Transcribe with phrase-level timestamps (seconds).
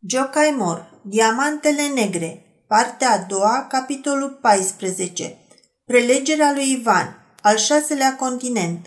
[0.00, 5.38] Jocaimor, Diamantele Negre, partea a doua, capitolul 14.
[5.84, 8.86] Prelegerea lui Ivan, al șaselea continent.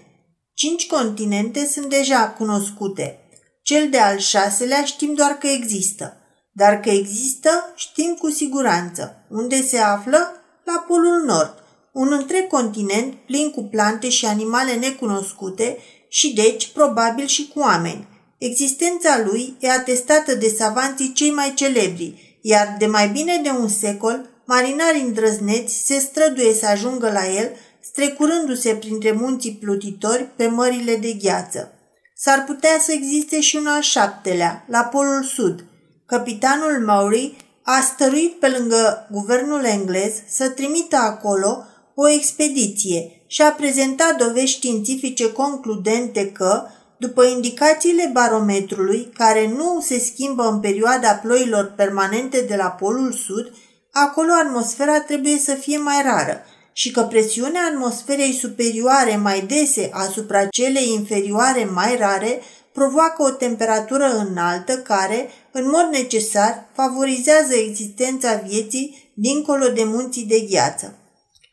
[0.54, 3.20] Cinci continente sunt deja cunoscute.
[3.62, 6.18] Cel de al șaselea știm doar că există.
[6.52, 9.26] Dar că există, știm cu siguranță.
[9.30, 10.34] Unde se află?
[10.64, 11.64] La Polul Nord.
[11.94, 15.78] Un întreg continent plin cu plante și animale necunoscute
[16.10, 18.08] și deci probabil și cu oameni.
[18.40, 23.68] Existența lui e atestată de savanții cei mai celebri, iar de mai bine de un
[23.68, 30.96] secol, marinari îndrăzneți se străduie să ajungă la el, strecurându-se printre munții plutitori pe mările
[30.96, 31.74] de gheață.
[32.16, 35.66] S-ar putea să existe și un al șaptelea, la Polul Sud.
[36.06, 43.52] Capitanul Maury a stăruit pe lângă guvernul englez să trimită acolo o expediție și a
[43.52, 46.68] prezentat dovezi științifice concludente că,
[47.00, 53.54] după indicațiile barometrului, care nu se schimbă în perioada ploilor permanente de la Polul Sud,
[53.92, 60.46] acolo atmosfera trebuie să fie mai rară și că presiunea atmosferei superioare mai dese asupra
[60.46, 62.42] celei inferioare mai rare
[62.74, 70.40] provoacă o temperatură înaltă care, în mod necesar, favorizează existența vieții dincolo de munții de
[70.50, 70.98] gheață.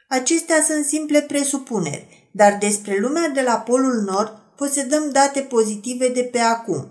[0.09, 6.23] Acestea sunt simple presupuneri, dar despre lumea de la Polul Nord posedăm date pozitive de
[6.23, 6.91] pe acum.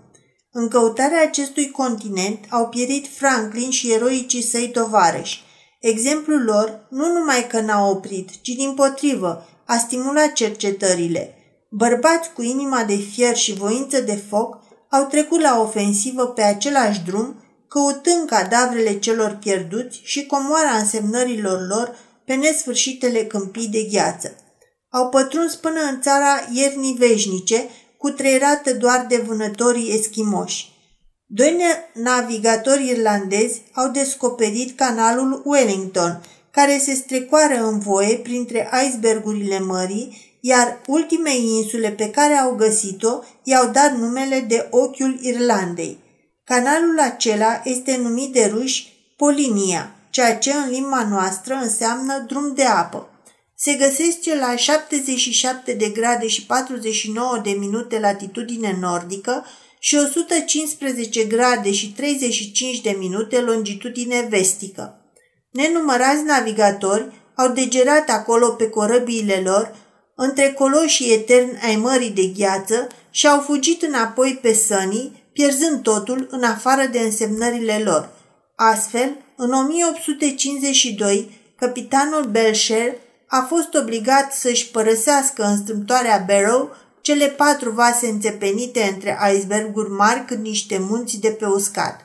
[0.52, 5.44] În căutarea acestui continent au pierit Franklin și eroicii săi tovarăși.
[5.80, 11.36] Exemplul lor nu numai că n-a oprit, ci din potrivă a stimulat cercetările.
[11.70, 17.02] Bărbați cu inima de fier și voință de foc au trecut la ofensivă pe același
[17.02, 24.36] drum, căutând cadavrele celor pierduți și comoara însemnărilor lor pe nesfârșitele câmpii de gheață
[24.96, 30.74] au pătruns până în țara iernii veșnice, cutreierată doar de vânătorii eschimoși.
[31.26, 31.62] Doi
[31.94, 40.82] navigatori irlandezi au descoperit canalul Wellington, care se strecoară în voie printre icebergurile mării, iar
[40.88, 45.98] ultimei insule pe care au găsit-o i-au dat numele de Ochiul Irlandei.
[46.44, 52.64] Canalul acela este numit de ruși Polinia, ceea ce în limba noastră înseamnă drum de
[52.64, 53.10] apă
[53.58, 59.46] se găsește la 77 de grade și 49 de minute latitudine nordică
[59.80, 65.00] și 115 grade și 35 de minute longitudine vestică.
[65.52, 69.76] Nenumărați navigatori au degerat acolo pe corăbiile lor,
[70.16, 76.28] între coloșii eterni ai mării de gheață și au fugit înapoi pe sănii, pierzând totul
[76.32, 78.10] în afară de însemnările lor.
[78.56, 82.96] Astfel, în 1852, capitanul Belcher
[83.28, 90.26] a fost obligat să-și părăsească în strâmtoarea Barrow cele patru vase înțepenite între iceberguri mari
[90.26, 92.00] cât niște munți de pe uscat.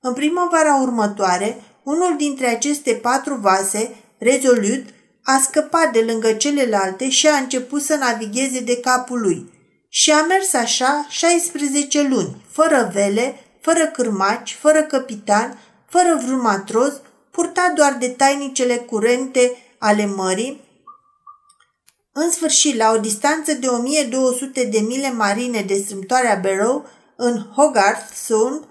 [0.00, 4.84] În primăvara următoare, unul dintre aceste patru vase, rezolut,
[5.22, 9.52] a scăpat de lângă celelalte și a început să navigheze de capul lui.
[9.88, 15.58] Și a mers așa 16 luni, fără vele, fără cârmaci, fără capitan,
[15.88, 16.92] fără vreun matros,
[17.30, 19.52] purtat doar de tainicele curente
[19.82, 20.60] ale mării,
[22.12, 28.14] în sfârșit, la o distanță de 1200 de mile marine de strâmtoarea Barrow, în Hogarth
[28.14, 28.64] Sound,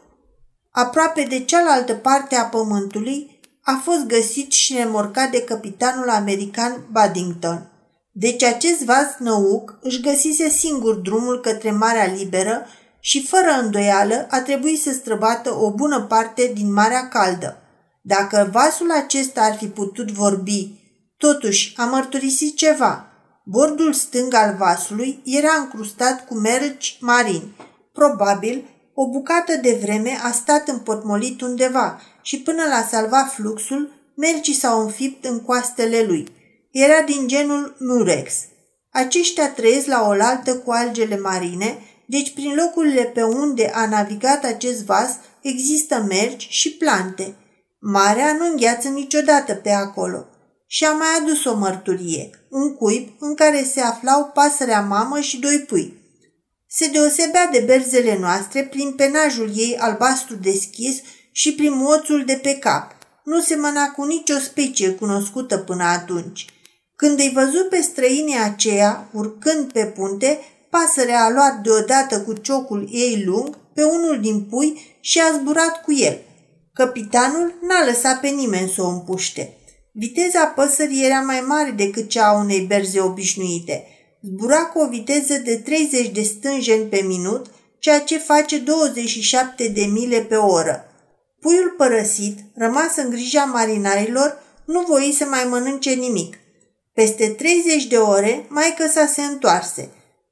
[0.72, 7.72] aproape de cealaltă parte a pământului, a fost găsit și remorcat de capitanul american Baddington.
[8.12, 12.66] Deci acest vas năuc își găsise singur drumul către Marea Liberă
[13.00, 17.58] și fără îndoială a trebuit să străbată o bună parte din Marea Caldă.
[18.02, 20.81] Dacă vasul acesta ar fi putut vorbi
[21.28, 23.06] Totuși, a mărturisit ceva.
[23.44, 27.56] Bordul stâng al vasului era încrustat cu merci marini.
[27.94, 34.54] Probabil, o bucată de vreme a stat împotmolit undeva și până la salva fluxul, mercii
[34.54, 36.28] s-au înfipt în coastele lui.
[36.72, 38.34] Era din genul Murex.
[38.92, 44.86] Aceștia trăiesc la oaltă cu algele marine, deci prin locurile pe unde a navigat acest
[44.86, 47.36] vas există merci și plante.
[47.80, 50.26] Marea nu îngheață niciodată pe acolo
[50.74, 55.40] și a mai adus o mărturie, un cuib în care se aflau pasărea mamă și
[55.40, 55.98] doi pui.
[56.68, 61.02] Se deosebea de berzele noastre prin penajul ei albastru deschis
[61.32, 62.92] și prin moțul de pe cap.
[63.24, 66.46] Nu semăna cu nicio specie cunoscută până atunci.
[66.96, 70.40] Când îi văzut pe străinii aceea, urcând pe punte,
[70.70, 75.82] pasărea a luat deodată cu ciocul ei lung pe unul din pui și a zburat
[75.82, 76.20] cu el.
[76.74, 79.56] Capitanul n-a lăsat pe nimeni să o împuște.
[79.94, 83.88] Viteza păsării era mai mare decât cea a unei berze obișnuite.
[84.22, 87.46] Zbura cu o viteză de 30 de stânjeni pe minut,
[87.80, 90.86] ceea ce face 27 de mile pe oră.
[91.40, 96.38] Puiul părăsit, rămas în grija marinarilor, nu voi să mai mănânce nimic.
[96.94, 99.90] Peste 30 de ore, maică sa se întoarse.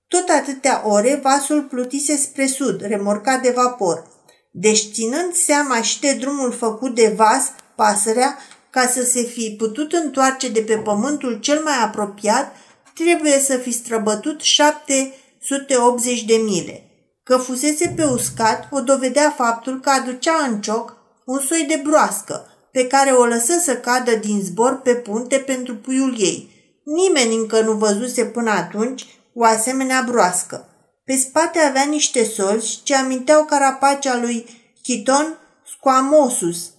[0.08, 4.08] Tot atâtea ore, vasul plutise spre sud, remorcat de vapor.
[4.52, 8.38] Deci, ținând seama și de drumul făcut de vas, pasărea,
[8.70, 12.56] ca să se fi putut întoarce de pe pământul cel mai apropiat,
[12.94, 16.84] trebuie să fi străbătut 780 de mile.
[17.24, 22.48] Că fusese pe uscat o dovedea faptul că aducea în cioc un soi de broască,
[22.72, 26.58] pe care o lăsă să cadă din zbor pe punte pentru puiul ei.
[26.84, 30.70] Nimeni încă nu văzuse până atunci o asemenea broască.
[31.06, 34.46] Pe spate avea niște solzi ce aminteau carapacea lui
[34.84, 36.70] Chiton squamosus.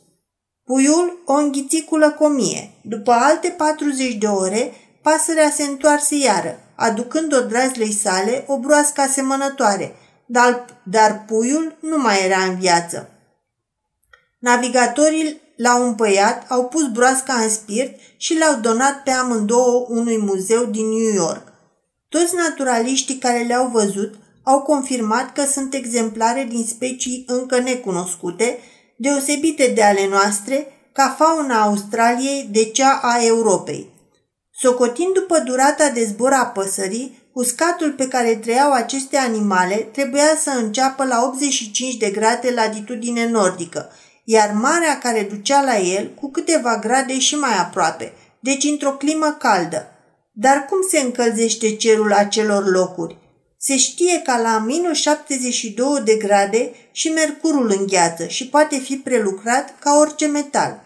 [0.70, 2.70] Puiul o înghiți cu lăcomie.
[2.82, 4.72] După alte 40 de ore,
[5.02, 9.94] pasărea se întoarse iară, aducând odrazlei sale o broască asemănătoare,
[10.26, 13.10] dar, dar puiul nu mai era în viață.
[14.38, 20.64] Navigatorii l-au împăiat, au pus broasca în spirit și l-au donat pe amândouă unui muzeu
[20.64, 21.52] din New York.
[22.08, 28.58] Toți naturaliștii care le-au văzut au confirmat că sunt exemplare din specii încă necunoscute,
[29.00, 33.90] deosebite de ale noastre, ca fauna Australiei de cea a Europei.
[34.50, 40.50] Socotind după durata de zbor a păsării, uscatul pe care trăiau aceste animale trebuia să
[40.50, 43.90] înceapă la 85 de grade latitudine nordică,
[44.24, 49.36] iar marea care ducea la el cu câteva grade și mai aproape, deci într-o climă
[49.38, 49.86] caldă.
[50.32, 53.16] Dar cum se încălzește cerul acelor locuri?
[53.62, 59.78] Se știe că la minus 72 de grade și mercurul îngheață și poate fi prelucrat
[59.78, 60.82] ca orice metal.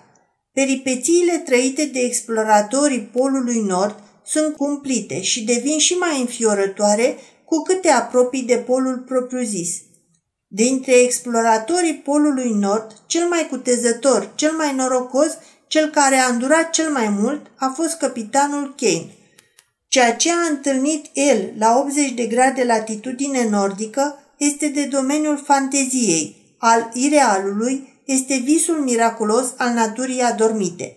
[0.53, 7.81] Peripețiile trăite de exploratorii Polului Nord sunt cumplite și devin și mai înfiorătoare cu cât
[7.81, 9.77] te apropii de polul propriu-zis.
[10.47, 16.91] Dintre exploratorii Polului Nord, cel mai cutezător, cel mai norocos, cel care a îndurat cel
[16.91, 19.15] mai mult, a fost capitanul Kane–
[19.95, 26.57] Ceea ce a întâlnit el la 80 de grade latitudine nordică este de domeniul fanteziei,
[26.59, 30.97] al irealului, este visul miraculos al naturii adormite.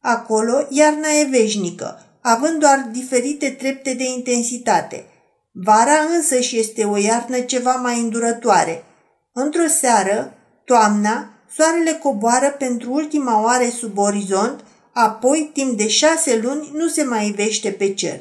[0.00, 5.06] Acolo, iarna e veșnică, având doar diferite trepte de intensitate.
[5.52, 8.84] Vara însă și este o iarnă ceva mai îndurătoare.
[9.32, 10.34] Într-o seară,
[10.64, 17.02] toamna, soarele coboară pentru ultima oară sub orizont, apoi, timp de șase luni, nu se
[17.02, 18.20] mai ivește pe cer.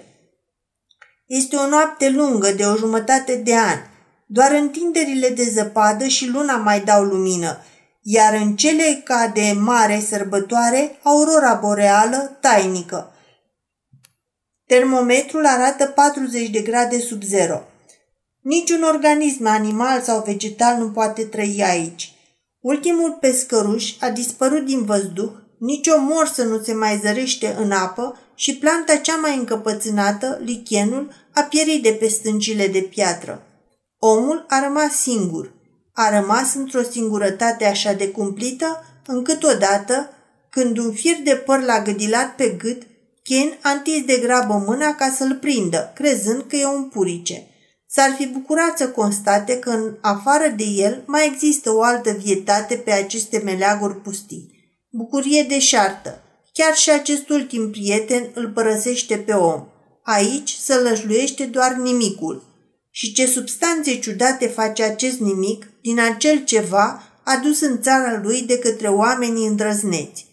[1.27, 3.77] Este o noapte lungă de o jumătate de an.
[4.25, 7.57] Doar întinderile de zăpadă și luna mai dau lumină,
[8.01, 13.11] iar în cele ca de mare sărbătoare, aurora boreală tainică.
[14.65, 17.61] Termometrul arată 40 de grade sub zero.
[18.41, 22.13] Niciun organism animal sau vegetal nu poate trăi aici.
[22.59, 28.55] Ultimul pescăruș a dispărut din văzduh, nicio morsă nu se mai zărește în apă și
[28.57, 33.43] planta cea mai încăpățânată, lichienul, a pierit de pe stâncile de piatră.
[33.99, 35.53] Omul a rămas singur.
[35.93, 40.09] A rămas într-o singurătate așa de cumplită, încât odată,
[40.49, 42.81] când un fir de păr l-a gâdilat pe gât,
[43.23, 47.47] Ken a întins de grabă mâna ca să-l prindă, crezând că e un purice.
[47.89, 52.75] S-ar fi bucurat să constate că în afară de el mai există o altă vietate
[52.75, 54.75] pe aceste meleaguri pustii.
[54.89, 56.21] Bucurie deșartă,
[56.57, 59.67] Chiar și acest ultim prieten îl părăsește pe om.
[60.03, 62.43] Aici se lășluiește doar nimicul.
[62.91, 68.59] Și ce substanțe ciudate face acest nimic din acel ceva adus în țara lui de
[68.59, 70.25] către oamenii îndrăzneți.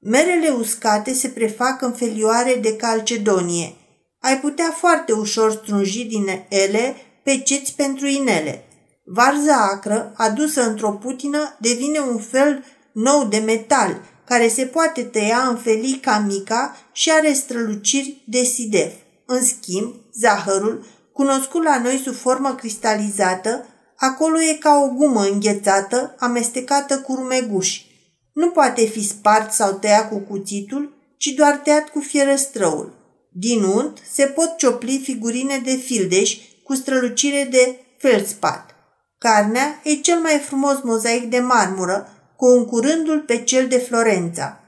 [0.00, 3.74] Merele uscate se prefac în felioare de calcedonie.
[4.20, 8.64] Ai putea foarte ușor strunji din ele pe ceți pentru inele.
[9.04, 15.38] Varza acră, adusă într-o putină, devine un fel nou de metal, care se poate tăia
[15.48, 18.92] în felii ca mica și are străluciri de sidef.
[19.26, 26.14] În schimb, zahărul, cunoscut la noi sub formă cristalizată, acolo e ca o gumă înghețată,
[26.18, 27.86] amestecată cu rumeguși.
[28.32, 32.92] Nu poate fi spart sau tăiat cu cuțitul, ci doar tăiat cu fierăstrăul.
[33.32, 38.74] Din unt se pot ciopli figurine de fildeș cu strălucire de feldspat.
[39.18, 44.60] Carnea e cel mai frumos mozaic de marmură, concurându-l pe cel de Florența.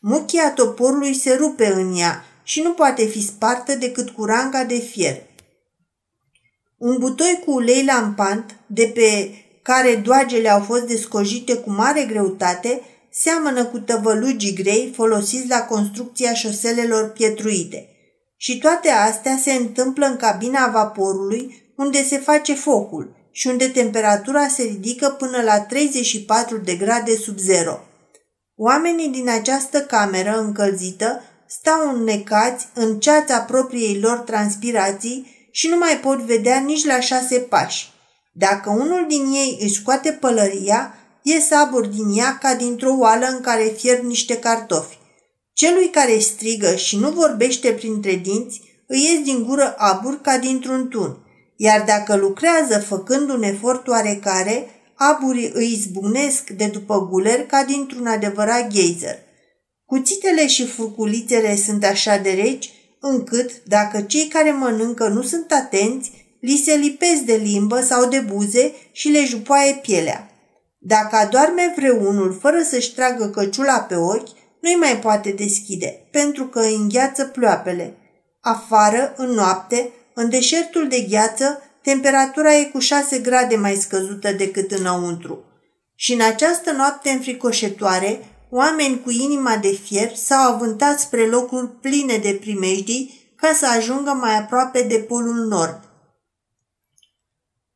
[0.00, 4.74] Muchia toporului se rupe în ea și nu poate fi spartă decât cu ranga de
[4.74, 5.22] fier.
[6.78, 9.30] Un butoi cu ulei lampant, de pe
[9.62, 16.34] care doagele au fost descojite cu mare greutate, seamănă cu tăvălugii grei folosiți la construcția
[16.34, 17.88] șoselelor pietruite.
[18.36, 24.48] Și toate astea se întâmplă în cabina vaporului, unde se face focul, și unde temperatura
[24.48, 27.80] se ridică până la 34 de grade sub zero.
[28.56, 35.98] Oamenii din această cameră încălzită stau înnecați în ceața propriei lor transpirații și nu mai
[36.02, 37.90] pot vedea nici la șase pași.
[38.32, 43.40] Dacă unul din ei își scoate pălăria, e sabur din ea ca dintr-o oală în
[43.40, 44.98] care fierb niște cartofi.
[45.52, 50.88] Celui care strigă și nu vorbește printre dinți, îi ies din gură abur ca dintr-un
[50.88, 51.18] tun,
[51.62, 58.06] iar dacă lucrează făcând un efort oarecare, aburii îi izbucnesc de după guler ca dintr-un
[58.06, 59.18] adevărat geyser.
[59.84, 66.12] Cuțitele și furculițele sunt așa de reci, încât, dacă cei care mănâncă nu sunt atenți,
[66.40, 70.30] li se lipesc de limbă sau de buze și le jupoaie pielea.
[70.78, 74.28] Dacă adorme vreunul fără să-și tragă căciula pe ochi,
[74.60, 77.94] nu-i mai poate deschide, pentru că îi îngheață ploapele.
[78.40, 79.90] Afară, în noapte,
[80.20, 85.44] în deșertul de gheață, temperatura e cu șase grade mai scăzută decât înăuntru.
[85.94, 92.16] Și în această noapte înfricoșătoare, oameni cu inima de fier s-au avântat spre locuri pline
[92.16, 95.80] de primejdii ca să ajungă mai aproape de polul nord.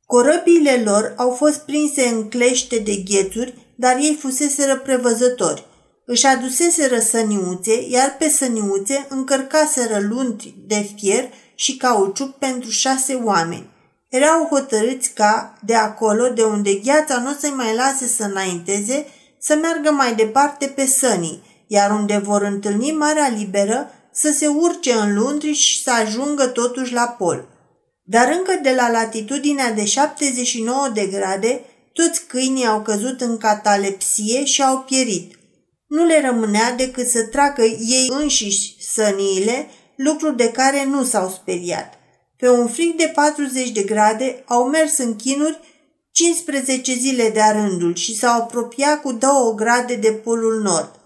[0.06, 5.66] Corăbiile lor au fost prinse în clește de ghețuri, dar ei fuseseră prevăzători.
[6.06, 13.70] Își aduseseră săniuțe, iar pe săniuțe încărcaseră luntri de fier și cauciuc pentru șase oameni.
[14.08, 19.06] Erau hotărâți ca, de acolo, de unde gheața nu se mai lase să înainteze,
[19.38, 24.92] să meargă mai departe pe sănii, iar unde vor întâlni Marea Liberă, să se urce
[24.92, 27.48] în luntri și să ajungă totuși la pol.
[28.02, 34.44] Dar încă de la latitudinea de 79 de grade, toți câinii au căzut în catalepsie
[34.44, 35.34] și au pierit.
[35.86, 41.94] Nu le rămânea decât să tragă ei înșiși săniile, lucru de care nu s-au speriat.
[42.36, 45.60] Pe un frig de 40 de grade au mers în chinuri
[46.10, 51.00] 15 zile de rândul și s-au apropiat cu 2 grade de polul nord.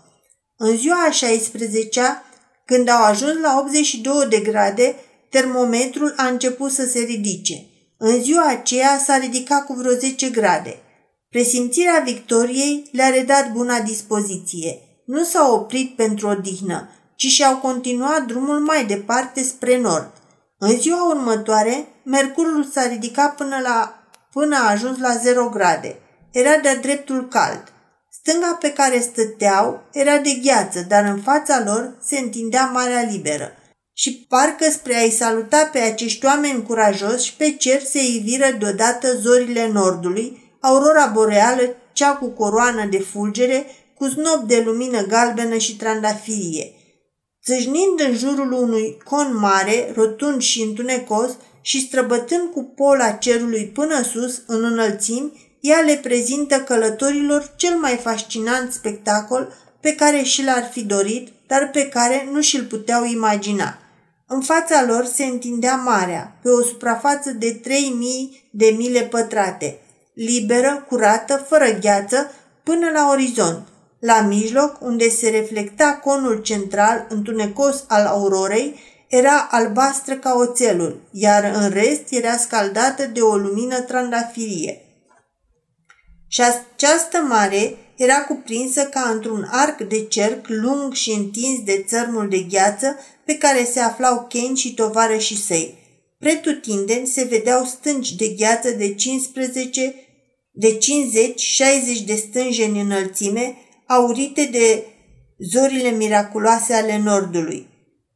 [0.57, 2.23] În ziua a 16-a,
[2.64, 4.97] când au ajuns la 82 de grade,
[5.30, 7.66] termometrul a început să se ridice.
[7.99, 10.83] În ziua aceea s-a ridicat cu vreo 10 grade.
[11.30, 14.78] Presimțirea victoriei le-a redat buna dispoziție.
[15.07, 20.12] Nu s-au oprit pentru o dihnă, ci și-au continuat drumul mai departe spre nord.
[20.58, 25.96] În ziua următoare, mercurul s-a ridicat până, la, până a ajuns la 0 grade.
[26.32, 27.72] Era de-a dreptul cald.
[28.10, 33.52] Stânga pe care stăteau era de gheață, dar în fața lor se întindea Marea Liberă.
[33.92, 39.68] Și parcă spre a-i saluta pe acești oameni curajoși, pe cer se iviră deodată zorile
[39.72, 46.72] nordului, aurora boreală, cea cu coroană de fulgere, cu snop de lumină galbenă și trandafirie–
[47.49, 54.02] Țâșnind în jurul unui con mare, rotund și întunecos și străbătând cu pola cerului până
[54.02, 60.69] sus, în înălțimi, ea le prezintă călătorilor cel mai fascinant spectacol pe care și l-ar
[60.73, 63.78] fi dorit, dar pe care nu și-l puteau imagina.
[64.26, 69.78] În fața lor se întindea marea, pe o suprafață de 3000 de mile pătrate,
[70.14, 73.67] liberă, curată, fără gheață, până la orizont–
[73.99, 78.75] la mijloc, unde se reflecta conul central întunecos al aurorei,
[79.09, 84.83] era albastră ca oțelul, iar în rest era scaldată de o lumină trandafirie.
[86.28, 92.28] Și această mare era cuprinsă ca într-un arc de cerc lung și întins de țărmul
[92.28, 95.75] de gheață pe care se aflau Ken și tovarășii săi.
[96.19, 99.95] Pretutindeni se vedeau stânci de gheață de 15,
[100.52, 103.57] de 50-60 de stânjeni înălțime,
[103.90, 104.85] aurite de
[105.38, 107.68] zorile miraculoase ale Nordului.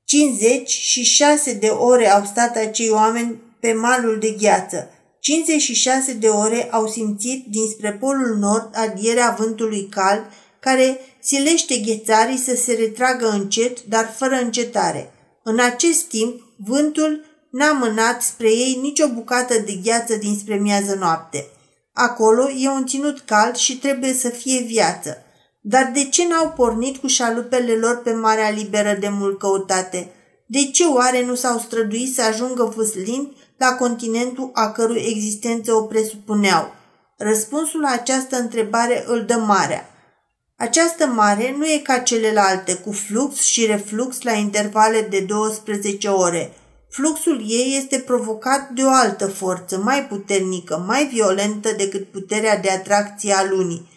[0.04, 4.90] 56 de ore au stat acei oameni pe malul de gheață.
[5.20, 10.22] 56 de ore au simțit dinspre polul nord adierea vântului cald,
[10.60, 15.12] care silește ghețarii să se retragă încet, dar fără încetare.
[15.42, 21.46] În acest timp, vântul n-a mânat spre ei nicio bucată de gheață dinspre miază noapte.
[21.92, 25.24] Acolo e un ținut cald și trebuie să fie viață.
[25.64, 30.12] Dar de ce n-au pornit cu șalupele lor pe Marea Liberă de mult căutate?
[30.46, 35.82] De ce oare nu s-au străduit să ajungă vâslind la continentul a cărui existență o
[35.82, 36.74] presupuneau?
[37.16, 39.86] Răspunsul la această întrebare îl dă marea.
[40.56, 46.52] Această mare nu e ca celelalte, cu flux și reflux la intervale de 12 ore.
[46.90, 52.70] Fluxul ei este provocat de o altă forță, mai puternică, mai violentă decât puterea de
[52.70, 53.88] atracție a lunii.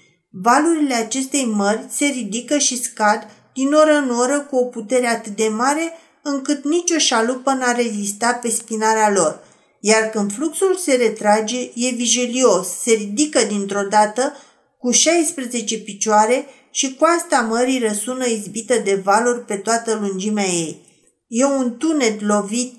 [0.41, 5.35] Valurile acestei mări se ridică și scad din oră în oră cu o putere atât
[5.35, 9.43] de mare încât nicio șalupă n-a rezistat pe spinarea lor,
[9.79, 14.33] iar când fluxul se retrage, e vigelios, se ridică dintr-o dată
[14.79, 20.81] cu 16 picioare și coasta mării răsună izbită de valuri pe toată lungimea ei.
[21.27, 22.73] E un tunet lovit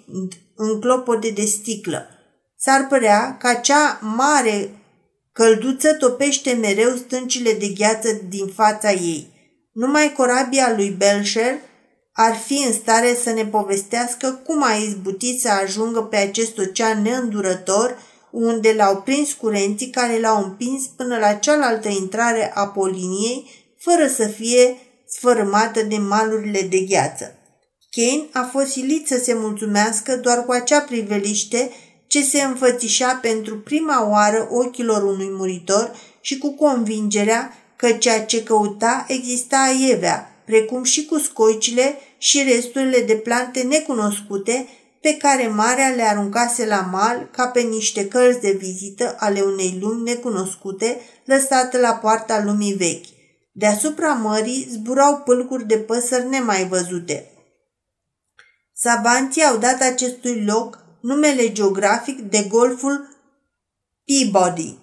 [0.57, 2.07] în clopote de sticlă.
[2.59, 4.71] S-ar părea că acea mare
[5.37, 9.31] călduță topește mereu stâncile de gheață din fața ei.
[9.73, 11.55] Numai corabia lui Belcher
[12.13, 17.03] ar fi în stare să ne povestească cum a izbutit să ajungă pe acest ocean
[17.03, 17.99] neîndurător,
[18.31, 24.27] unde l-au prins curenții care l-au împins până la cealaltă intrare a Poliniei, fără să
[24.27, 24.77] fie
[25.07, 27.39] sfărâmată de malurile de gheață.
[27.91, 31.71] Kane a fost silit să se mulțumească doar cu acea priveliște
[32.07, 38.43] ce se înfățișa pentru prima oară ochilor unui muritor și cu convingerea că ceea ce
[38.43, 44.69] căuta exista aievea, precum și cu scoicile și resturile de plante necunoscute
[45.01, 49.79] pe care marea le aruncase la mal ca pe niște cărți de vizită ale unei
[49.81, 53.07] lumi necunoscute lăsate la poarta lumii vechi.
[53.53, 57.31] Deasupra mării zburau pâlcuri de păsări nemai văzute.
[58.73, 63.09] Savanții au dat acestui loc numele geografic de golful
[64.05, 64.79] Peabody,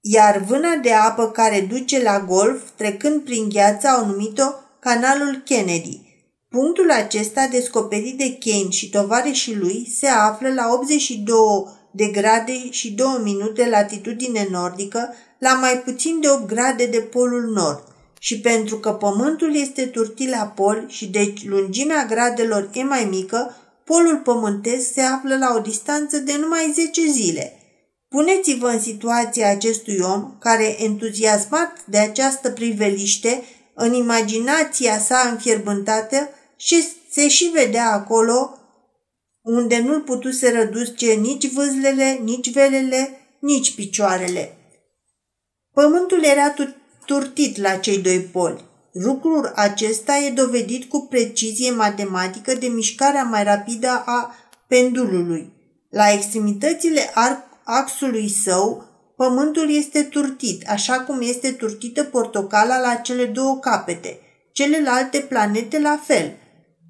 [0.00, 4.44] iar vâna de apă care duce la golf, trecând prin gheață, au numit-o
[4.80, 6.00] canalul Kennedy.
[6.48, 11.38] Punctul acesta, descoperit de Kane și tovarășii lui, se află la 82
[11.92, 17.52] de grade și 2 minute latitudine nordică, la mai puțin de 8 grade de polul
[17.54, 17.82] nord.
[18.18, 23.56] Și pentru că pământul este turtit la pol și deci lungimea gradelor e mai mică,
[23.86, 27.52] polul pământesc se află la o distanță de numai 10 zile.
[28.08, 33.42] Puneți-vă în situația acestui om care, entuziasmat de această priveliște,
[33.74, 38.58] în imaginația sa înfierbântată și se și vedea acolo
[39.42, 44.56] unde nu-l putuse răduce nici vâzlele, nici velele, nici picioarele.
[45.72, 46.54] Pământul era
[47.06, 48.64] turtit la cei doi poli.
[48.98, 54.34] Lucrul acesta e dovedit cu precizie matematică de mișcarea mai rapidă a
[54.68, 55.52] pendulului.
[55.90, 57.00] La extremitățile
[57.64, 58.84] axului său,
[59.16, 64.18] pământul este turtit, așa cum este turtită portocala la cele două capete.
[64.52, 66.32] Celelalte planete la fel.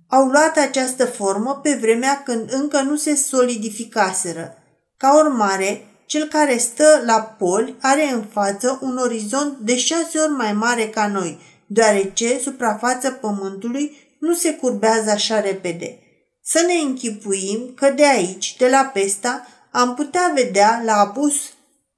[0.09, 4.55] Au luat această formă pe vremea când încă nu se solidificaseră.
[4.97, 10.33] Ca urmare, cel care stă la poli are în față un orizont de șase ori
[10.33, 15.99] mai mare ca noi, deoarece suprafața pământului nu se curbează așa repede.
[16.43, 21.35] Să ne închipuim că de aici, de la Pesta, am putea vedea la abus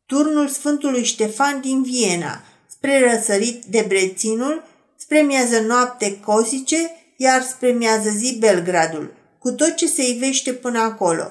[0.06, 4.64] turnul Sfântului Ștefan din Viena, spre răsărit de Breținul,
[4.96, 10.78] spre miază noapte Cosice, iar spre miază zi Belgradul, cu tot ce se ivește până
[10.78, 11.30] acolo.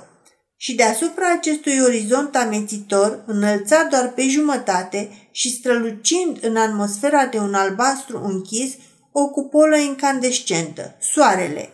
[0.57, 7.53] Și deasupra acestui orizont amețitor, înălțat doar pe jumătate și strălucind în atmosfera de un
[7.53, 8.73] albastru închis,
[9.11, 11.69] o cupolă incandescentă, soarele.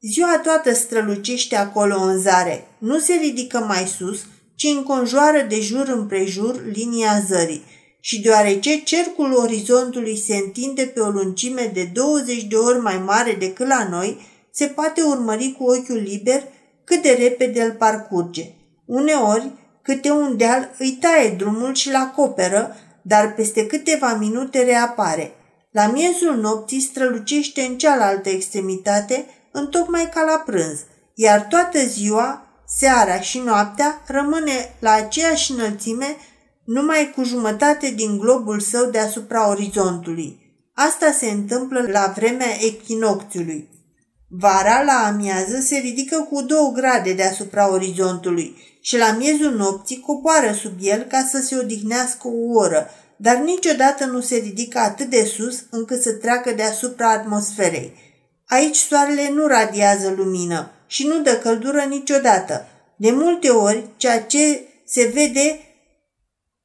[0.00, 4.20] Ziua toată strălucește acolo în zare, nu se ridică mai sus,
[4.56, 7.64] ci înconjoară de jur împrejur linia zării.
[8.00, 13.36] Și deoarece cercul orizontului se întinde pe o lungime de 20 de ori mai mare
[13.38, 16.42] decât la noi, se poate urmări cu ochiul liber
[16.84, 18.54] cât de repede îl parcurge.
[18.86, 19.50] Uneori,
[19.82, 25.32] câte un deal îi taie drumul și-l acoperă, dar peste câteva minute reapare.
[25.70, 30.80] La miezul nopții strălucește în cealaltă extremitate, întocmai ca la prânz,
[31.14, 36.16] iar toată ziua, seara și noaptea rămâne la aceeași înălțime,
[36.64, 40.38] numai cu jumătate din globul său deasupra orizontului.
[40.74, 43.68] Asta se întâmplă la vremea echinocțiului.
[44.28, 50.52] Vara, la amiază, se ridică cu două grade deasupra orizontului și la miezul nopții coboară
[50.52, 55.24] sub el ca să se odihnească o oră, dar niciodată nu se ridică atât de
[55.24, 57.92] sus încât să treacă deasupra atmosferei.
[58.46, 62.66] Aici soarele nu radiază lumină și nu dă căldură niciodată.
[62.96, 65.60] De multe ori, ceea ce se vede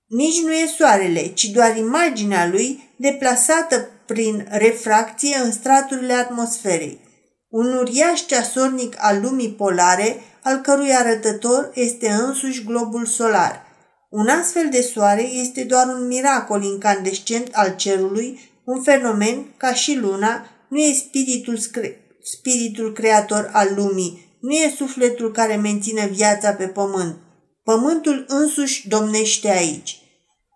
[0.08, 7.00] nici nu e soarele, ci doar imaginea lui deplasată prin refracție în straturile atmosferei.
[7.50, 13.68] Un uriaș ceasornic al lumii polare, al cărui arătător este însuși globul solar.
[14.10, 19.96] Un astfel de soare este doar un miracol incandescent al cerului, un fenomen, ca și
[19.96, 26.52] luna, nu e spiritul, scre- spiritul creator al lumii, nu e sufletul care menține viața
[26.52, 27.18] pe pământ.
[27.64, 30.00] Pământul însuși domnește aici.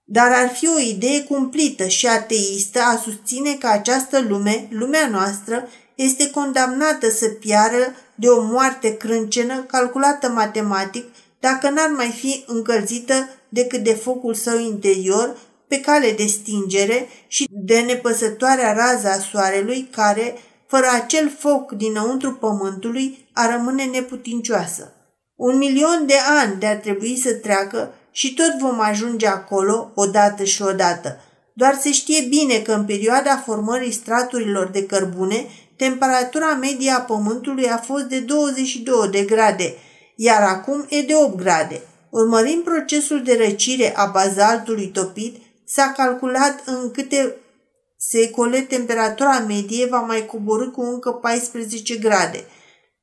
[0.05, 5.67] Dar ar fi o idee cumplită și ateistă a susține că această lume, lumea noastră,
[6.03, 11.05] este condamnată să piară de o moarte crâncenă calculată matematic
[11.39, 15.37] dacă n-ar mai fi încălzită decât de focul său interior,
[15.67, 20.35] pe cale de stingere și de nepăsătoarea raza a soarelui care,
[20.67, 24.93] fără acel foc dinăuntru pământului, a rămâne neputincioasă.
[25.35, 30.61] Un milion de ani de-ar trebui să treacă și tot vom ajunge acolo odată și
[30.61, 31.19] odată.
[31.53, 37.69] Doar se știe bine că în perioada formării straturilor de cărbune, temperatura medie a Pământului
[37.69, 39.75] a fost de 22 de grade,
[40.15, 41.81] iar acum e de 8 grade.
[42.09, 47.35] Urmărind procesul de răcire a bazaltului topit, s-a calculat în câte
[47.97, 52.45] secole temperatura medie va mai coborâ cu încă 14 grade.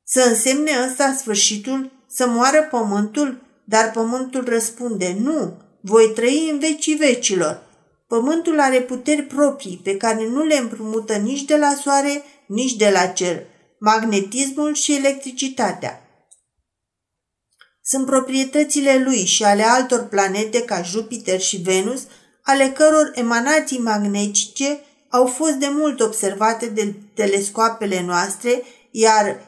[0.05, 1.91] Să însemne ăsta sfârșitul?
[2.09, 3.41] Să moară pământul?
[3.65, 7.63] Dar pământul răspunde, nu, voi trăi în vecii vecilor.
[8.07, 12.91] Pământul are puteri proprii pe care nu le împrumută nici de la soare, nici de
[12.91, 13.47] la cer,
[13.79, 16.05] magnetismul și electricitatea.
[17.83, 22.07] Sunt proprietățile lui și ale altor planete ca Jupiter și Venus,
[22.43, 29.41] ale căror emanații magnetice au fost de mult observate de telescoapele noastre, iar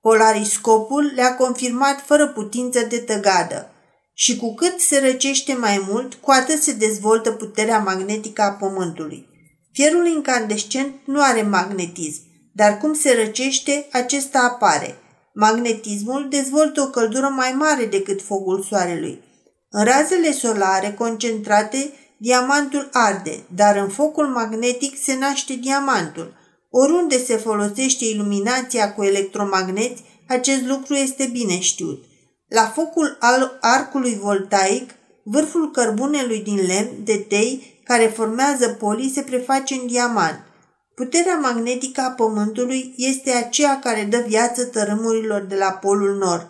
[0.00, 3.70] polariscopul le-a confirmat fără putință de tăgadă.
[4.14, 9.28] Și cu cât se răcește mai mult, cu atât se dezvoltă puterea magnetică a Pământului.
[9.72, 12.25] Fierul incandescent nu are magnetism,
[12.56, 14.98] dar cum se răcește, acesta apare.
[15.34, 19.22] Magnetismul dezvoltă o căldură mai mare decât focul soarelui.
[19.70, 26.34] În razele solare concentrate, diamantul arde, dar în focul magnetic se naște diamantul.
[26.70, 32.04] Oriunde se folosește iluminația cu electromagneți, acest lucru este bine știut.
[32.48, 34.90] La focul al arcului voltaic,
[35.24, 40.40] vârful cărbunelui din lemn de tei care formează polii se preface în diamant.
[40.96, 46.48] Puterea magnetică a Pământului este aceea care dă viață tărâmurilor de la polul nord.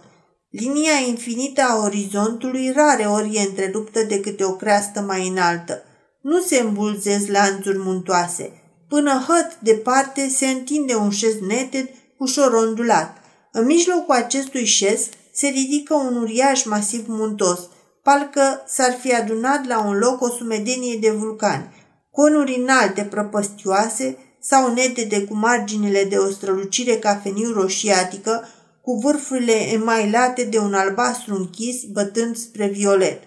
[0.50, 5.82] Linia infinită a orizontului rare ori e întreruptă de câte o creastă mai înaltă.
[6.20, 8.52] Nu se îmbulzesc lanțuri muntoase.
[8.88, 13.16] Până hăt departe se întinde un șez neted, ușor ondulat.
[13.52, 17.60] În mijlocul acestui șez se ridică un uriaș masiv muntos,
[18.02, 21.74] parcă s-ar fi adunat la un loc o sumedenie de vulcani,
[22.10, 24.16] conuri înalte prăpăstioase
[24.48, 28.48] sau netede cu marginile de o strălucire cafeniu roșiatică,
[28.82, 33.22] cu vârfurile emailate de un albastru închis, bătând spre violet.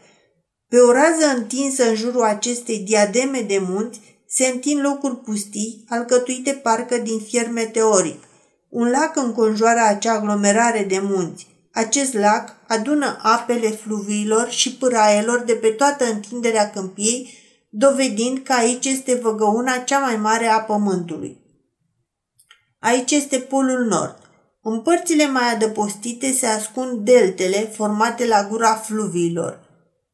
[0.70, 6.52] Pe o rază întinsă în jurul acestei diademe de munți se întind locuri pustii, alcătuite
[6.52, 8.24] parcă din fier meteoric.
[8.70, 11.48] Un lac înconjoară acea aglomerare de munți.
[11.74, 17.34] Acest lac adună apele fluviilor și pâraielor de pe toată întinderea câmpiei,
[17.70, 21.38] dovedind că aici este văgăuna cea mai mare a pământului.
[22.80, 24.18] Aici este polul nord.
[24.62, 29.60] În părțile mai adăpostite se ascund deltele formate la gura fluviilor.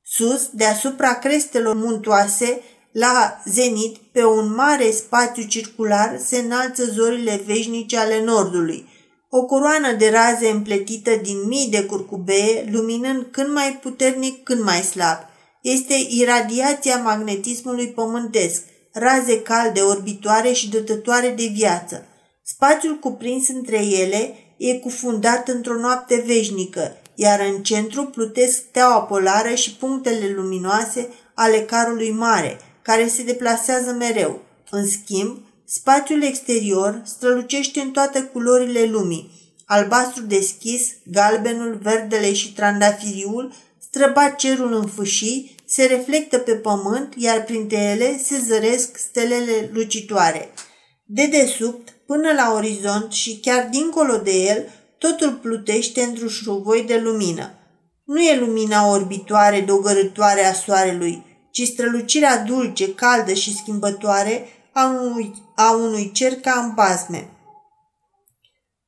[0.03, 7.97] Sus, deasupra crestelor muntoase, la zenit, pe un mare spațiu circular, se înalță zorile veșnice
[7.97, 8.87] ale nordului–
[9.37, 14.81] o coroană de raze împletită din mii de curcubee, luminând când mai puternic, când mai
[14.81, 15.17] slab.
[15.65, 22.05] Este iradiația magnetismului pământesc, raze calde, orbitoare și dătătoare de viață.
[22.43, 29.53] Spațiul cuprins între ele e cufundat într-o noapte veșnică, iar în centru plutesc steaua polară
[29.53, 34.41] și punctele luminoase ale carului mare, care se deplasează mereu.
[34.69, 39.31] În schimb, Spațiul exterior strălucește în toate culorile lumii.
[39.65, 43.53] Albastru deschis, galbenul, verdele și trandafiriul
[43.95, 50.49] străbat cerul în fâșii, se reflectă pe pământ, iar printre ele se zăresc stelele lucitoare.
[51.05, 56.97] De desubt, până la orizont și chiar dincolo de el, totul plutește într-un șruvoi de
[56.97, 57.49] lumină.
[58.05, 65.33] Nu e lumina orbitoare, dogărătoare a soarelui, ci strălucirea dulce, caldă și schimbătoare a unui,
[65.55, 67.29] a unui cer ca în basme.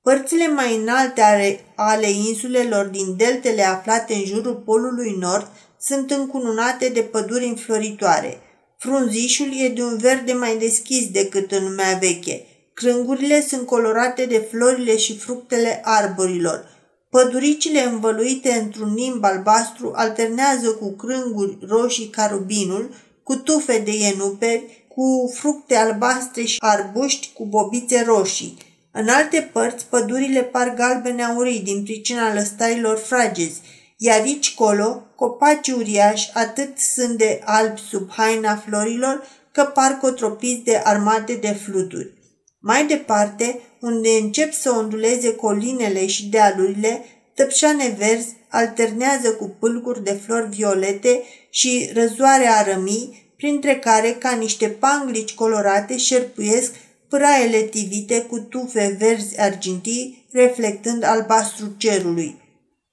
[0.01, 5.47] Părțile mai înalte ale, ale insulelor din deltele aflate în jurul polului nord
[5.79, 8.41] sunt încununate de păduri înfloritoare.
[8.77, 12.45] Frunzișul e de un verde mai deschis decât în lumea veche.
[12.73, 16.75] Crângurile sunt colorate de florile și fructele arborilor.
[17.09, 22.89] Păduricile învăluite într-un nimb albastru alternează cu crânguri roșii ca rubinul,
[23.23, 28.57] cu tufe de ienuperi, cu fructe albastre și arbuști cu bobițe roșii.
[28.91, 33.61] În alte părți, pădurile par galbene aurii din pricina lăstarilor fragezi,
[33.97, 40.63] iar aici colo, copacii uriași atât sunt de albi sub haina florilor, că par cotropiți
[40.63, 42.13] de armate de fluturi.
[42.59, 47.05] Mai departe, unde încep să onduleze colinele și dealurile,
[47.35, 54.67] tăpșane verzi, alternează cu pâlguri de flori violete și răzoare arămii, printre care, ca niște
[54.67, 56.73] panglici colorate, șerpuiesc
[57.09, 62.46] praiele tivite cu tufe verzi argintii, reflectând albastru cerului.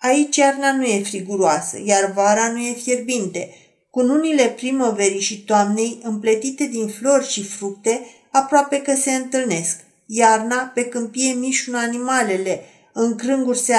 [0.04, 3.50] Aici iarna nu e friguroasă, iar vara nu e fierbinte.
[3.90, 9.80] Cununile primăverii și toamnei, împletite din flori și fructe, aproape că se întâlnesc.
[10.06, 12.60] Iarna, pe câmpie mișună animalele,
[12.92, 13.74] în crânguri se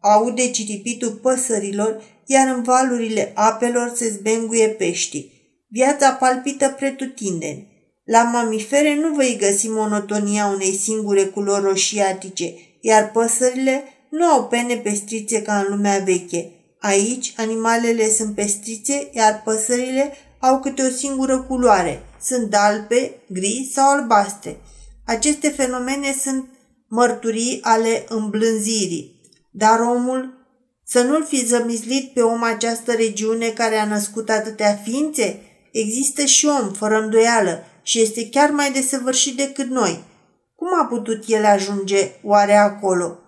[0.00, 5.32] aude ciripitul păsărilor, iar în valurile apelor se zbenguie peștii.
[5.68, 7.66] Viața palpită pretutindeni.
[8.04, 14.76] La mamifere nu vei găsi monotonia unei singure culori roșiatice, iar păsările nu au pene
[14.76, 16.50] pestrițe ca în lumea veche.
[16.80, 22.02] Aici, animalele sunt pestrițe, iar păsările au câte o singură culoare.
[22.22, 24.60] Sunt albe, gri sau albastre.
[25.06, 26.48] Aceste fenomene sunt
[26.88, 29.20] mărturii ale îmblânzirii.
[29.50, 30.38] Dar omul,
[30.84, 35.40] să nu-l fi zămizlit pe om această regiune care a născut atâtea ființe?
[35.72, 40.04] Există și om, fără îndoială, și este chiar mai desăvârșit decât noi.
[40.54, 43.18] Cum a putut el ajunge oare acolo?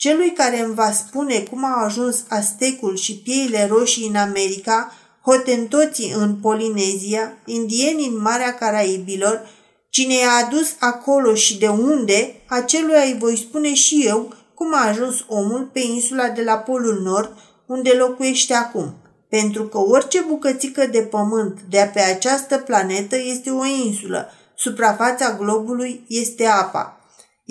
[0.00, 6.12] Celui care îmi va spune cum au ajuns astecul și pieile roșii în America, hotentoții
[6.16, 9.48] în Polinezia, indienii în Marea Caraibilor,
[9.90, 14.88] cine i-a adus acolo și de unde, acelui îi voi spune și eu cum a
[14.88, 17.32] ajuns omul pe insula de la Polul Nord,
[17.66, 18.94] unde locuiește acum.
[19.28, 26.04] Pentru că orice bucățică de pământ de pe această planetă este o insulă, suprafața globului
[26.08, 26.99] este apa.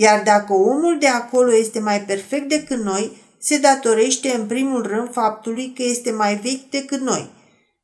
[0.02, 5.12] Iar dacă omul de acolo este mai perfect decât noi, se datorește în primul rând
[5.12, 7.30] faptului că este mai vechi decât noi.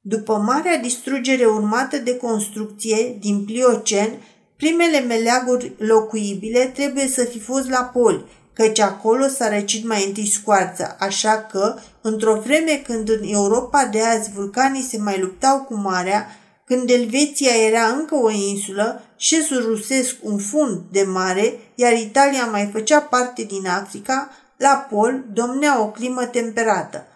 [0.02, 4.10] După marea distrugere urmată de construcție din Pliocen,
[4.58, 10.28] primele meleaguri locuibile trebuie să fi fost la poli, căci acolo s-a răcit mai întâi
[10.28, 15.76] scoarța, așa că, într-o vreme când în Europa de azi vulcanii se mai luptau cu
[15.76, 16.28] marea,
[16.66, 22.70] când Elveția era încă o insulă, șesul rusesc un fund de mare, iar Italia mai
[22.72, 27.08] făcea parte din Africa, la pol domnea o climă temperată.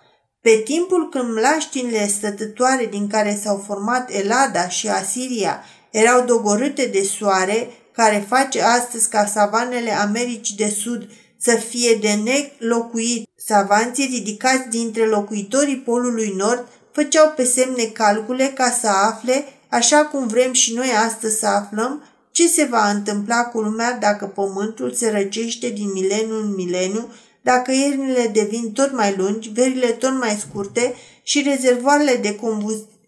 [0.41, 7.03] Pe timpul când mlaștinile stătătoare din care s-au format Elada și Asiria erau dogorâte de
[7.03, 13.29] soare, care face astăzi ca savanele Americii de Sud să fie de nelocuit.
[13.35, 20.27] Savanții ridicați dintre locuitorii polului nord făceau pe semne calcule ca să afle, așa cum
[20.27, 25.09] vrem și noi astăzi să aflăm, ce se va întâmpla cu lumea dacă pământul se
[25.09, 30.95] răcește din mileniu în mileniu, dacă iernile devin tot mai lungi, verile tot mai scurte
[31.23, 32.39] și rezervoarele de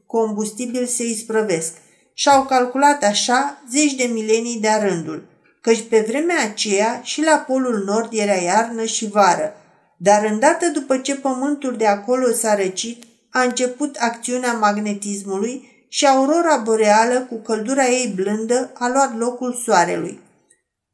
[0.05, 1.73] combustibil se isprăvesc.
[2.13, 5.29] Și-au calculat așa zeci de milenii de rândul
[5.61, 9.53] căci pe vremea aceea și la polul nord era iarnă și vară.
[9.97, 16.57] Dar îndată după ce pământul de acolo s-a răcit, a început acțiunea magnetismului și aurora
[16.57, 20.19] boreală cu căldura ei blândă a luat locul soarelui.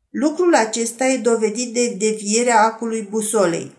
[0.10, 3.72] Lucrul acesta e dovedit de devierea acului busolei.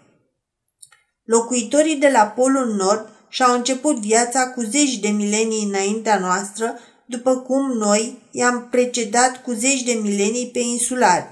[1.25, 7.37] Locuitorii de la Polul Nord și-au început viața cu zeci de milenii înaintea noastră după
[7.37, 11.27] cum noi i-am precedat cu zeci de milenii pe insulari.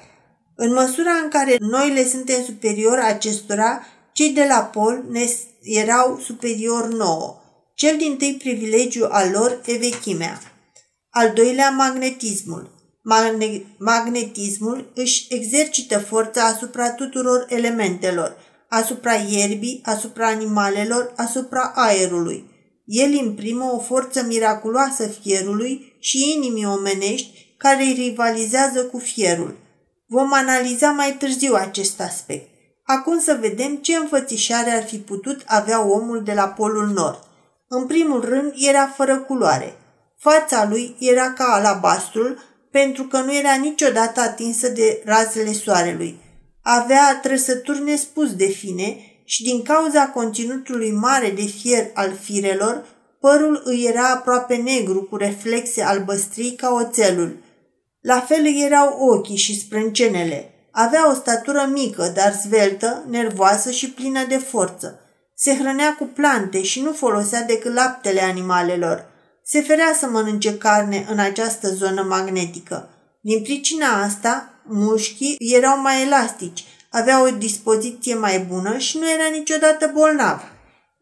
[0.56, 5.26] În măsura în care noi le suntem superior acestora, cei de la pol ne
[5.62, 7.40] erau superior nouă.
[7.76, 10.40] Cel din tâi privilegiu al lor e vechimea.
[11.10, 12.70] Al doilea, magnetismul.
[13.02, 18.36] Magne- magnetismul își exercită forța asupra tuturor elementelor,
[18.68, 22.50] asupra ierbii, asupra animalelor, asupra aerului.
[22.84, 29.56] El imprimă o forță miraculoasă fierului și inimii omenești care îi rivalizează cu fierul.
[30.06, 32.48] Vom analiza mai târziu acest aspect.
[32.84, 37.25] Acum să vedem ce înfățișare ar fi putut avea omul de la Polul Nord.
[37.68, 39.74] În primul rând, era fără culoare.
[40.18, 42.38] Fața lui era ca alabastrul,
[42.70, 46.18] pentru că nu era niciodată atinsă de razele soarelui.
[46.62, 52.84] Avea trăsături nespus de fine și din cauza conținutului mare de fier al firelor,
[53.20, 57.36] părul îi era aproape negru cu reflexe albăstrii ca oțelul.
[58.00, 60.50] La fel îi erau ochii și sprâncenele.
[60.70, 65.00] Avea o statură mică, dar sveltă, nervoasă și plină de forță.
[65.38, 69.06] Se hrănea cu plante și nu folosea decât laptele animalelor.
[69.44, 72.88] Se ferea să mănânce carne în această zonă magnetică.
[73.20, 79.28] Din pricina asta, mușchii erau mai elastici, avea o dispoziție mai bună și nu era
[79.32, 80.42] niciodată bolnav.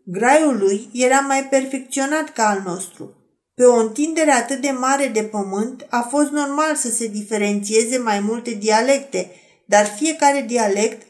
[0.04, 3.16] Graiul lui era mai perfecționat ca al nostru.
[3.54, 8.20] Pe o întindere atât de mare de pământ, a fost normal să se diferențieze mai
[8.20, 9.30] multe dialecte,
[9.66, 11.06] dar fiecare dialect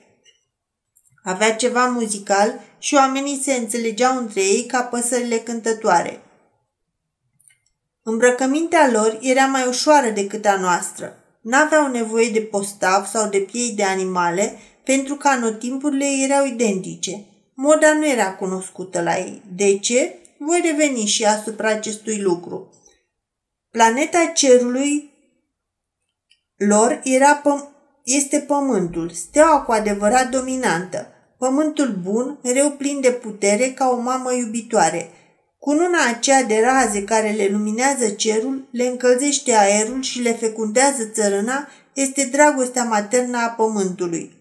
[1.24, 6.20] avea ceva muzical și oamenii se înțelegeau între ei ca păsările cântătoare.
[8.02, 11.16] Îmbrăcămintea lor era mai ușoară decât a noastră.
[11.40, 17.24] N-aveau nevoie de postav sau de piei de animale, pentru că anotimpurile erau identice.
[17.54, 19.42] Moda nu era cunoscută la ei.
[19.54, 20.18] De ce?
[20.38, 22.74] Voi reveni și asupra acestui lucru.
[23.70, 25.12] Planeta cerului
[26.56, 27.68] lor era păm-
[28.02, 31.13] este pământul, steaua cu adevărat dominantă.
[31.44, 35.10] Pământul bun, mereu plin de putere ca o mamă iubitoare.
[35.58, 41.68] Cununa aceea de raze care le luminează cerul, le încălzește aerul și le fecundează țărâna,
[41.94, 44.32] este dragostea maternă a pământului.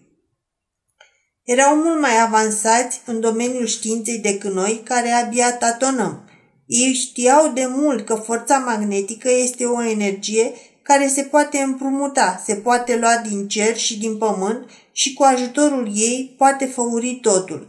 [1.42, 6.28] Erau mult mai avansați în domeniul științei decât noi, care abia tatonăm.
[6.66, 12.54] Ei știau de mult că forța magnetică este o energie care se poate împrumuta, se
[12.54, 17.68] poate lua din cer și din pământ și cu ajutorul ei poate făuri totul.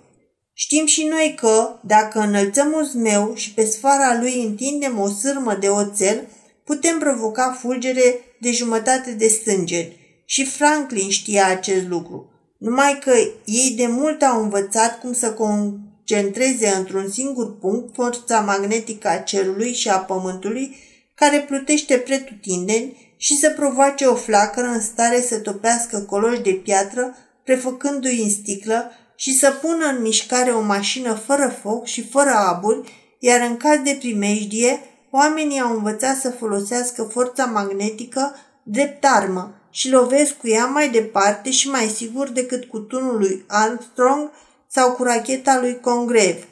[0.54, 5.58] Știm și noi că, dacă înălțăm un zmeu și pe sfara lui întindem o sârmă
[5.60, 6.28] de oțel,
[6.64, 10.22] putem provoca fulgere de jumătate de stângeri.
[10.26, 12.30] Și Franklin știa acest lucru.
[12.58, 13.12] Numai că
[13.46, 19.74] ei de mult au învățat cum să concentreze într-un singur punct forța magnetică a cerului
[19.74, 20.76] și a pământului,
[21.16, 27.16] care plutește pretutindeni și să provoace o flacără în stare să topească coloși de piatră,
[27.44, 32.94] prefăcându-i în sticlă și să pună în mișcare o mașină fără foc și fără aburi,
[33.20, 34.80] iar în caz de primejdie,
[35.12, 41.52] oamenii au învățat să folosească forța magnetică drept armă și lovesc cu ea mai departe
[41.52, 44.32] și mai sigur decât cu tunul lui Armstrong
[44.68, 46.48] sau cu racheta lui Congreve.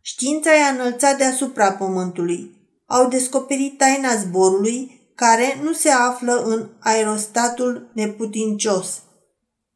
[0.00, 2.50] Știința i-a înălțat deasupra pământului.
[2.86, 9.02] Au descoperit taina zborului, care nu se află în aerostatul neputincios,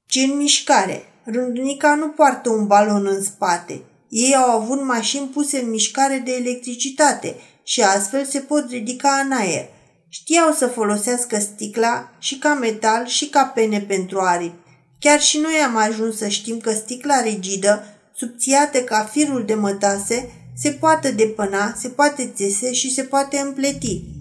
[0.07, 1.03] ci în mișcare.
[1.25, 3.83] Rândunica nu poartă un balon în spate.
[4.09, 9.33] Ei au avut mașini puse în mișcare de electricitate și astfel se pot ridica în
[9.33, 9.69] aer.
[10.09, 14.57] Știau să folosească sticla și ca metal și ca pene pentru aripi.
[14.99, 20.31] Chiar și noi am ajuns să știm că sticla rigidă, subțiată ca firul de mătase,
[20.57, 24.16] se poate depăna, se poate țese și se poate împleti.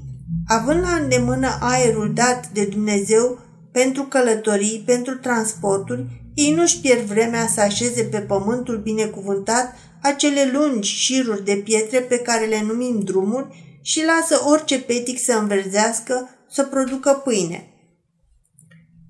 [0.48, 3.40] Având la îndemână aerul dat de Dumnezeu
[3.72, 10.90] pentru călătorii, pentru transporturi, ei nu-și pierd vremea să așeze pe pământul binecuvântat acele lungi
[10.90, 16.64] șiruri de pietre pe care le numim drumuri și lasă orice petic să înverzească, să
[16.64, 17.70] producă pâine.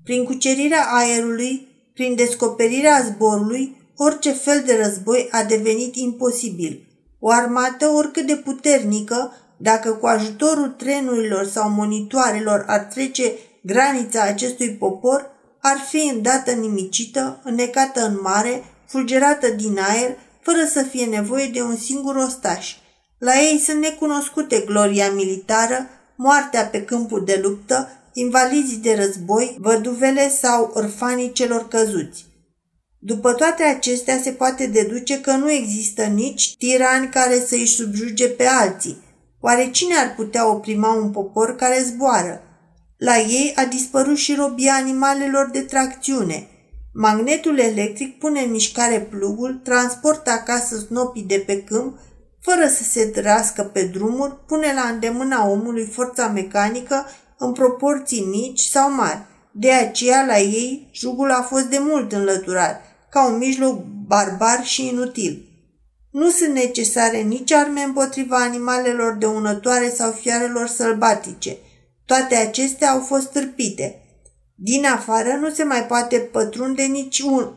[0.04, 6.86] Prin cucerirea aerului, prin descoperirea zborului, orice fel de război a devenit imposibil.
[7.18, 14.70] O armată, oricât de puternică, dacă cu ajutorul trenurilor sau monitoarelor ar trece granița acestui
[14.70, 21.46] popor, ar fi îndată nimicită, înnecată în mare, fulgerată din aer, fără să fie nevoie
[21.46, 22.74] de un singur ostaș.
[23.18, 30.28] La ei sunt necunoscute gloria militară, moartea pe câmpul de luptă, invalizii de război, văduvele
[30.28, 32.26] sau orfanii celor căzuți.
[32.98, 38.28] După toate acestea se poate deduce că nu există nici tirani care să îi subjuge
[38.28, 39.04] pe alții.
[39.40, 42.40] Oare cine ar putea oprima un popor care zboară?
[42.96, 46.48] La ei a dispărut și robia animalelor de tracțiune.
[46.92, 51.98] Magnetul electric pune în mișcare plugul, transportă acasă snopii de pe câmp,
[52.40, 57.06] fără să se trăscă pe drumuri, pune la îndemâna omului forța mecanică
[57.38, 59.24] în proporții mici sau mari.
[59.52, 64.88] De aceea, la ei, jugul a fost de mult înlăturat, ca un mijloc barbar și
[64.88, 65.45] inutil.
[66.18, 71.56] Nu sunt necesare nici arme împotriva animalelor dăunătoare sau fiarelor sălbatice–
[72.06, 74.00] toate acestea au fost târpite.
[74.54, 77.56] Din afară nu se mai poate pătrunde niciun,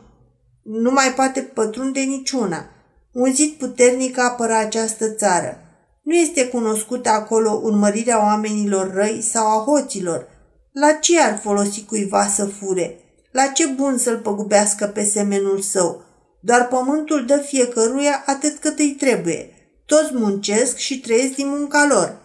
[0.62, 2.70] nu mai poate pătrunde niciuna.
[3.12, 5.58] Un zid puternic apără această țară.
[6.02, 10.28] Nu este cunoscută acolo urmărirea oamenilor răi sau a hoților.
[10.72, 12.98] La ce ar folosi cuiva să fure?
[13.30, 16.04] La ce bun să-l păgubească pe semenul său?
[16.40, 19.54] Doar pământul dă fiecăruia atât cât îi trebuie.
[19.86, 22.18] Toți muncesc și trăiesc din munca lor.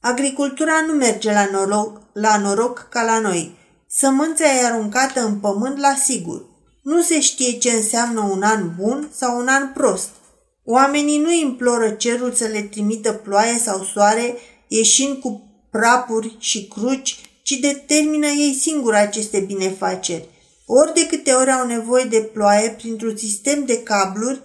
[0.00, 3.58] Agricultura nu merge la noroc, la noroc ca la noi.
[3.88, 6.44] Sămânța e aruncată în pământ la sigur.
[6.82, 10.08] Nu se știe ce înseamnă un an bun sau un an prost.
[10.64, 14.36] Oamenii nu imploră cerul să le trimită ploaie sau soare,
[14.68, 20.28] ieșind cu prapuri și cruci, ci determină ei singuri aceste binefaceri.
[20.72, 24.42] Ori de câte ori au nevoie de ploaie printr-un sistem de cabluri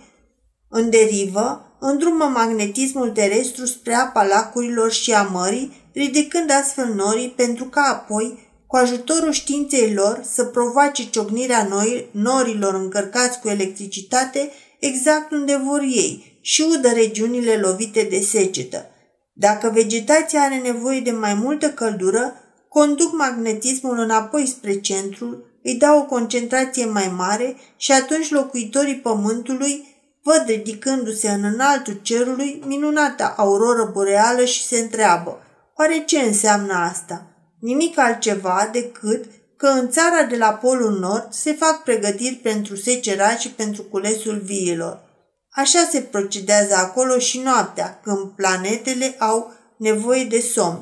[0.69, 7.65] în derivă, îndrumă magnetismul terestru spre apa lacurilor și a mării, ridicând astfel norii pentru
[7.65, 8.27] ca apoi,
[8.67, 15.61] cu cu ajutorul științei lor să provoace ciocnirea noi, norilor încărcați cu electricitate exact unde
[15.65, 18.85] vor ei și udă regiunile lovite de secetă.
[19.33, 22.33] Dacă vegetația are nevoie de mai multă căldură,
[22.69, 29.95] conduc magnetismul înapoi spre centru, îi dau o concentrație mai mare și atunci locuitorii pământului
[30.23, 35.39] văd ridicându-se în înaltul cerului minunata auroră boreală și se întreabă,
[35.77, 37.27] oare ce înseamnă asta?
[37.59, 39.25] Nimic altceva decât
[39.57, 44.41] că în țara de la Polul Nord se fac pregătiri pentru secera și pentru culesul
[44.43, 45.03] viilor.
[45.49, 50.79] Așa se procedează acolo și noaptea, când planetele au nevoie de somn.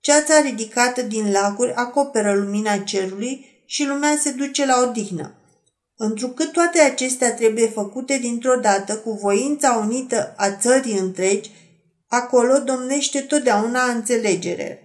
[0.00, 5.34] Ceața ridicată din lacuri acoperă lumina cerului și lumea se duce la odihnă.
[5.96, 11.50] Întrucât toate acestea trebuie făcute dintr-o dată cu voința unită a țării întregi,
[12.08, 14.78] acolo domnește totdeauna înțelegere.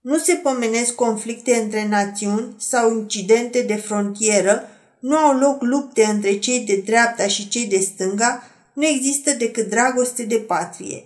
[0.00, 4.68] Nu se pomenesc conflicte între națiuni sau incidente de frontieră,
[5.00, 8.42] nu au loc lupte între cei de dreapta și cei de stânga,
[8.72, 11.04] nu există decât dragoste de patrie.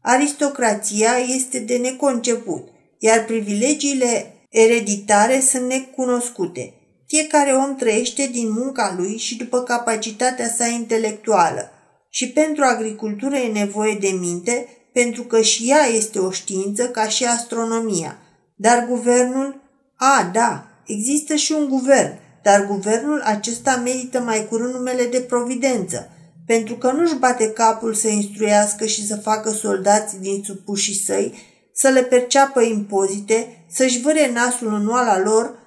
[0.00, 2.68] Aristocrația este de neconceput,
[2.98, 6.74] iar privilegiile ereditare sunt necunoscute.
[7.06, 11.70] Fiecare om trăiește din munca lui și după capacitatea sa intelectuală.
[12.10, 17.08] Și pentru agricultură e nevoie de minte, pentru că și ea este o știință ca
[17.08, 18.18] și astronomia.
[18.56, 19.60] Dar guvernul?
[19.96, 26.10] A, da, există și un guvern, dar guvernul acesta merită mai curând numele de providență,
[26.46, 31.34] pentru că nu-și bate capul să instruiască și să facă soldați din supușii săi,
[31.74, 35.62] să le perceapă impozite, să-și vâre nasul în oala lor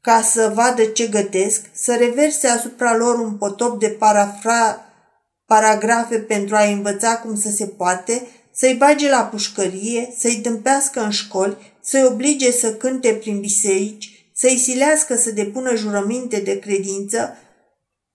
[0.00, 4.80] ca să vadă ce gătesc, să reverse asupra lor un potop de parafra,
[5.46, 11.10] paragrafe pentru a învăța cum să se poate, să-i bage la pușcărie, să-i dâmpească în
[11.10, 17.36] școli, să-i oblige să cânte prin biserici, să-i silească să depună jurăminte de credință,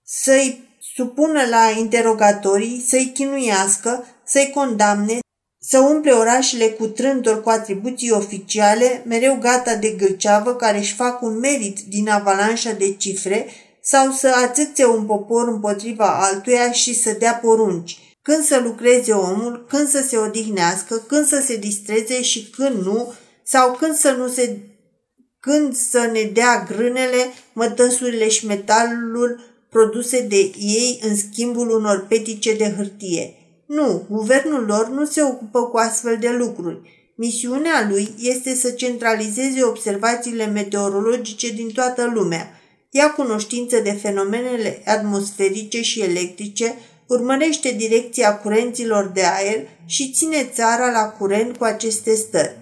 [0.04, 5.18] să-i supună la interogatorii, să-i chinuiască, să-i condamne,
[5.64, 11.22] să umple orașele cu trântori cu atribuții oficiale, mereu gata de gâlceavă care își fac
[11.22, 13.46] un merit din avalanșa de cifre,
[13.82, 19.64] sau să atâțe un popor împotriva altuia și să dea porunci, când să lucreze omul,
[19.68, 23.12] când să se odihnească, când să se distreze și când nu,
[23.44, 24.58] sau când să nu se
[25.40, 29.40] când să ne dea grânele, mătăsurile și metalul
[29.70, 33.41] produse de ei în schimbul unor petice de hârtie.
[33.74, 36.80] Nu, guvernul lor nu se ocupă cu astfel de lucruri.
[37.16, 42.60] Misiunea lui este să centralizeze observațiile meteorologice din toată lumea.
[42.90, 46.74] Ia cunoștință de fenomenele atmosferice și electrice,
[47.06, 52.56] urmărește direcția curenților de aer și ține țara la curent cu aceste stări.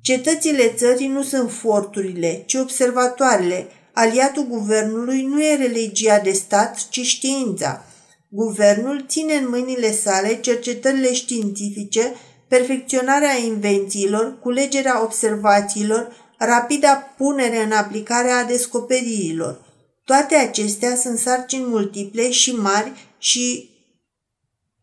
[0.00, 3.66] Cetățile țării nu sunt forturile, ci observatoarele.
[3.92, 7.84] Aliatul guvernului nu e religia de stat, ci știința.
[8.28, 12.14] Guvernul ține în mâinile sale cercetările științifice,
[12.48, 19.64] perfecționarea invențiilor, culegerea observațiilor, rapida punere în aplicare a descoperirilor.
[20.04, 23.70] Toate acestea sunt sarcini multiple și mari și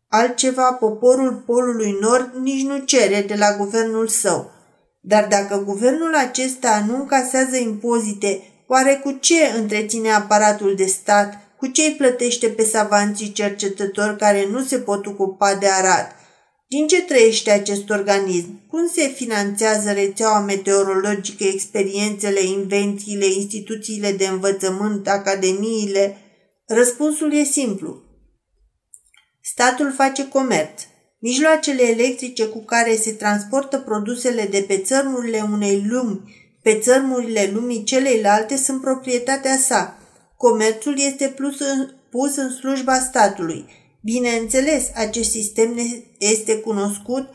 [0.07, 4.51] altceva poporul Polului Nord nici nu cere de la guvernul său.
[5.01, 11.69] Dar dacă guvernul acesta nu încasează impozite, oare cu ce întreține aparatul de stat, cu
[11.69, 16.15] ce îi plătește pe savanții cercetători care nu se pot ocupa de arat?
[16.67, 18.67] Din ce trăiește acest organism?
[18.67, 26.17] Cum se finanțează rețeaua meteorologică, experiențele, invențiile, instituțiile de învățământ, academiile?
[26.65, 28.01] Răspunsul e simplu.
[29.41, 30.81] Statul face comerț.
[31.19, 37.83] Mijloacele electrice cu care se transportă produsele de pe țărmurile unei lumi pe țărmurile lumii
[37.83, 39.97] celeilalte sunt proprietatea sa.
[40.49, 43.65] Comerțul este plus în, pus în slujba statului.
[44.01, 45.79] Bineînțeles, acest sistem
[46.17, 47.27] este cunoscut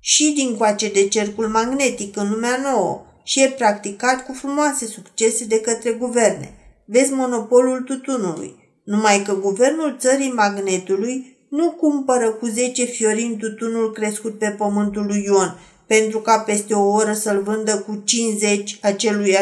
[0.00, 5.44] și din coace de cercul magnetic în lumea nouă și e practicat cu frumoase succese
[5.44, 6.54] de către guverne.
[6.84, 8.80] Vezi monopolul tutunului.
[8.84, 15.22] Numai că guvernul țării magnetului nu cumpără cu 10 fiorini tutunul crescut pe pământul lui
[15.24, 19.36] Ion, pentru ca peste o oră să-l vândă cu 50 acelui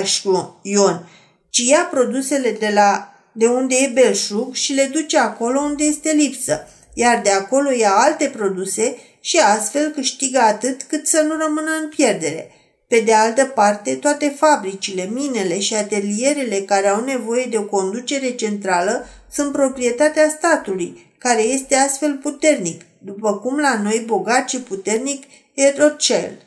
[0.62, 1.09] Ion,
[1.51, 6.11] ci ia produsele de, la, de unde e belșug și le duce acolo unde este
[6.11, 11.70] lipsă, iar de acolo ia alte produse și astfel câștigă atât cât să nu rămână
[11.82, 12.51] în pierdere.
[12.88, 18.30] Pe de altă parte, toate fabricile, minele și atelierele care au nevoie de o conducere
[18.30, 25.24] centrală sunt proprietatea statului, care este astfel puternic, după cum la noi bogat și puternic
[25.55, 26.38] e Rothschild.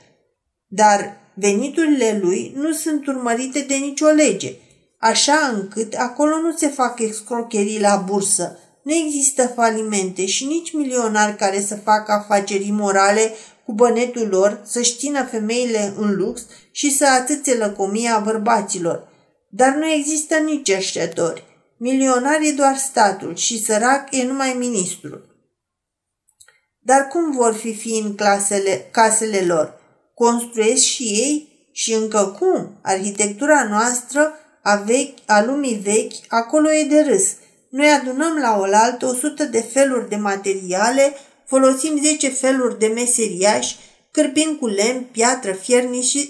[0.68, 4.54] Dar veniturile lui nu sunt urmărite de nicio lege,
[5.04, 11.36] așa încât acolo nu se fac excrocherii la bursă, nu există falimente și nici milionari
[11.36, 13.34] care să facă afaceri morale
[13.66, 19.08] cu bănetul lor, să-și țină femeile în lux și să atâțe lăcomia bărbaților.
[19.50, 21.44] Dar nu există nici cerșetori.
[21.78, 25.30] Milionar e doar statul și sărac e numai ministrul.
[26.80, 29.80] Dar cum vor fi fi în clasele, casele lor?
[30.14, 31.52] Construiesc și ei?
[31.72, 32.78] Și încă cum?
[32.82, 37.26] Arhitectura noastră a, vechi, a lumii vechi, acolo e de râs.
[37.70, 41.14] Noi adunăm la oaltă o sută de feluri de materiale,
[41.46, 43.76] folosim zece feluri de meseriași,
[44.12, 45.84] cârpim cu lemn, piatră, fier,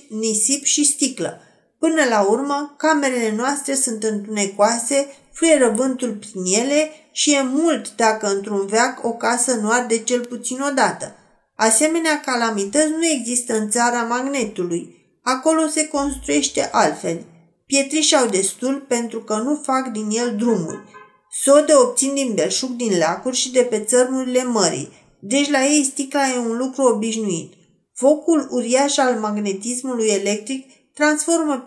[0.09, 1.41] nisip și sticlă.
[1.79, 8.27] Până la urmă, camerele noastre sunt întunecoase, fluieră vântul prin ele și e mult dacă
[8.27, 11.15] într-un veac o casă nu arde cel puțin o dată.
[11.55, 14.95] Asemenea calamități nu există în țara magnetului.
[15.23, 17.25] Acolo se construiește altfel.
[17.65, 20.83] Pietriși au destul pentru că nu fac din el drumuri.
[21.31, 24.91] Sode obțin din belșug, din lacuri și de pe țărmurile mării.
[25.19, 27.53] Deci la ei sticla e un lucru obișnuit.
[27.93, 31.65] Focul uriaș al magnetismului electric transformă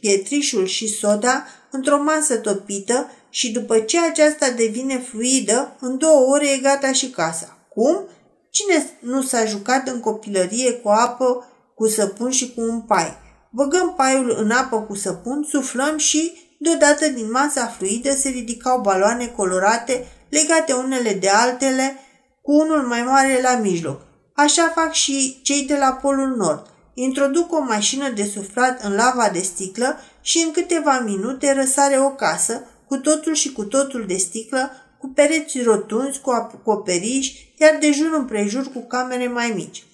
[0.00, 6.50] pietrișul și soda într-o masă topită și după ce aceasta devine fluidă, în două ore
[6.50, 7.58] e gata și casa.
[7.68, 8.08] Cum?
[8.50, 13.22] Cine nu s-a jucat în copilărie cu apă, cu săpun și cu un pai?
[13.56, 19.26] Băgăm paiul în apă cu săpun, suflăm și, deodată din masa fluidă, se ridicau baloane
[19.26, 21.96] colorate, legate unele de altele,
[22.42, 24.00] cu unul mai mare la mijloc.
[24.34, 26.66] Așa fac și cei de la Polul Nord.
[26.94, 32.10] Introduc o mașină de suflat în lava de sticlă și în câteva minute răsare o
[32.10, 37.90] casă, cu totul și cu totul de sticlă, cu pereți rotunzi, cu acoperiș, iar de
[37.90, 39.84] jur împrejur cu camere mai mici.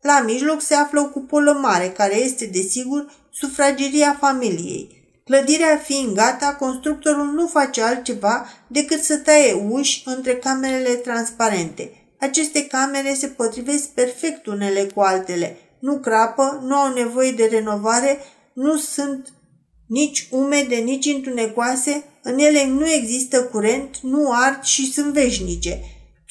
[0.00, 4.96] La mijloc se află o cupolă mare, care este, desigur, sufrageria familiei.
[5.24, 11.90] Clădirea fiind gata, constructorul nu face altceva decât să taie uși între camerele transparente.
[12.20, 18.18] Aceste camere se potrivesc perfect unele cu altele, nu crapă, nu au nevoie de renovare,
[18.52, 19.32] nu sunt
[19.86, 25.80] nici umede, nici întunecoase, în ele nu există curent, nu ard și sunt veșnice.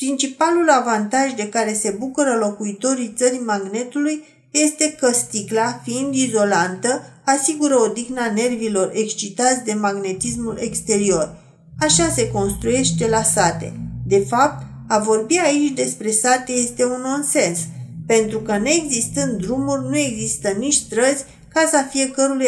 [0.06, 7.76] Principalul avantaj de care se bucură locuitorii țării magnetului este că sticla, fiind izolantă, asigură
[7.80, 11.38] odihna nervilor excitați de magnetismul exterior.
[11.80, 13.74] Așa se construiește la sate.
[14.06, 17.60] De fapt, a vorbi aici despre sate este un nonsens,
[18.08, 22.46] pentru că neexistând drumuri, nu există nici străzi, casa fiecărului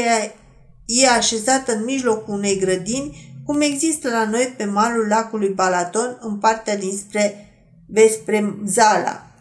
[0.86, 6.38] e așezată în mijlocul unei grădini cum există la noi pe malul lacului Balaton în
[6.38, 7.48] partea dinspre
[7.88, 9.32] despre Zala.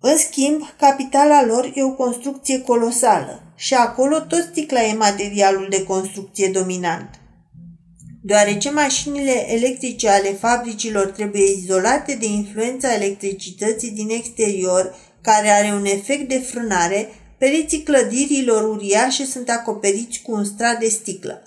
[0.00, 5.82] În schimb, capitala lor e o construcție colosală și acolo tot sticla e materialul de
[5.82, 7.10] construcție dominant.
[8.22, 15.84] Deoarece mașinile electrice ale fabricilor trebuie izolate de influența electricității din exterior, care are un
[15.84, 21.42] efect de frânare, pereții clădirilor uriașe sunt acoperiți cu un strat de sticlă.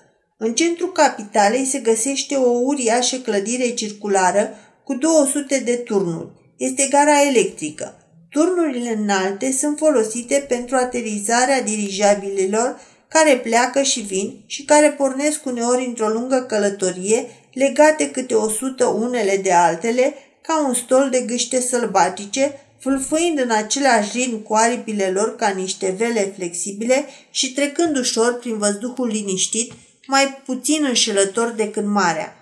[0.45, 4.49] În centrul capitalei se găsește o uriașă clădire circulară
[4.83, 6.27] cu 200 de turnuri.
[6.57, 7.97] Este gara electrică.
[8.29, 15.85] Turnurile înalte sunt folosite pentru aterizarea dirijabilelor care pleacă și vin și care pornesc uneori
[15.85, 21.61] într-o lungă călătorie, legate câte o sută unele de altele, ca un stol de gâște
[21.61, 28.39] sălbatice, fâlfâind în același ritm cu aripile lor ca niște vele flexibile și trecând ușor
[28.39, 29.71] prin văzduhul liniștit,
[30.07, 32.35] mai puțin înșelător decât marea.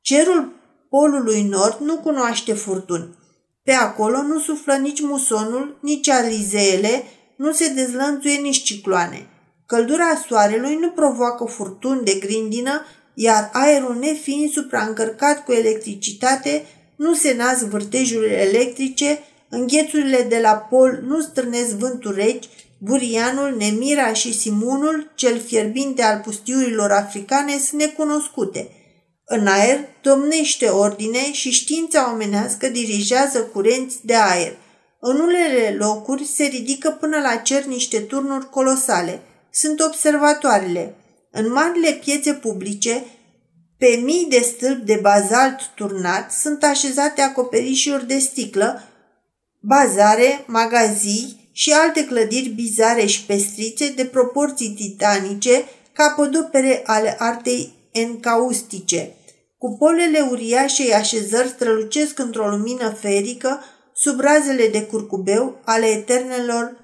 [0.00, 0.52] Cerul
[0.88, 3.16] polului nord nu cunoaște furtuni.
[3.62, 7.02] Pe acolo nu suflă nici musonul, nici alizeele,
[7.36, 9.28] nu se dezlănțuie nici cicloane.
[9.66, 12.84] Căldura soarelui nu provoacă furtuni de grindină,
[13.14, 21.00] iar aerul nefiind supraîncărcat cu electricitate, nu se nasc vârtejurile electrice, înghețurile de la pol
[21.06, 22.48] nu strânesc vântul reci,
[22.78, 28.68] Burianul, Nemira și Simunul, cel fierbinte al pustiurilor africane, sunt necunoscute.
[29.24, 34.56] În aer domnește ordine și știința omenească dirigează curenți de aer.
[35.00, 39.22] În unele locuri se ridică până la cer niște turnuri colosale.
[39.50, 40.94] Sunt observatoarele.
[41.30, 43.04] În marile piețe publice,
[43.78, 48.82] pe mii de stâlpi de bazalt turnat sunt așezate acoperișuri de sticlă,
[49.60, 59.14] bazare, magazii, și alte clădiri bizare și pestrițe de proporții titanice, capodopere ale artei encaustice.
[59.56, 63.60] Cupolele uriașei așezări strălucesc într-o lumină ferică
[63.94, 66.76] sub razele de curcubeu ale eternelor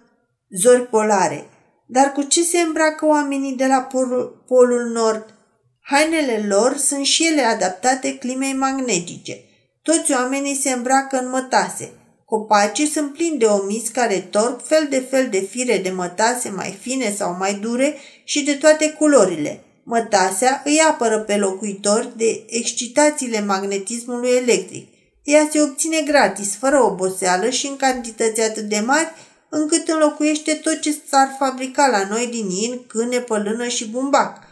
[0.59, 1.47] zori polare.
[1.87, 5.35] Dar cu ce se îmbracă oamenii de la polul, polul nord?
[5.81, 9.41] Hainele lor sunt și ele adaptate climei magnetice.
[9.83, 11.93] Toți oamenii se îmbracă în mătase.
[12.25, 16.79] Copacii sunt plini de omiți care torc fel de fel de fire de mătase mai
[16.81, 19.64] fine sau mai dure și de toate culorile.
[19.83, 24.89] Mătasea îi apără pe locuitori de excitațiile magnetismului electric.
[25.22, 29.12] Ea se obține gratis, fără oboseală și în cantități atât de mari
[29.49, 34.43] încât înlocuiește tot ce s-ar fabrica la noi din in, câne, pălână și bumbac.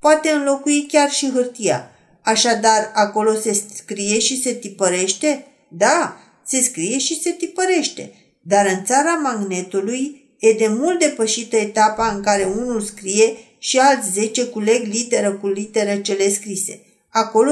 [0.00, 1.90] Poate înlocui chiar și hârtia.
[2.22, 5.46] Așadar, acolo se scrie și se tipărește?
[5.68, 6.16] Da,
[6.52, 8.12] se scrie și se tipărește.
[8.42, 14.12] Dar în țara magnetului e de mult depășită etapa în care unul scrie și alți
[14.12, 16.80] zece culeg literă cu literă cele scrise.
[17.08, 17.50] Acolo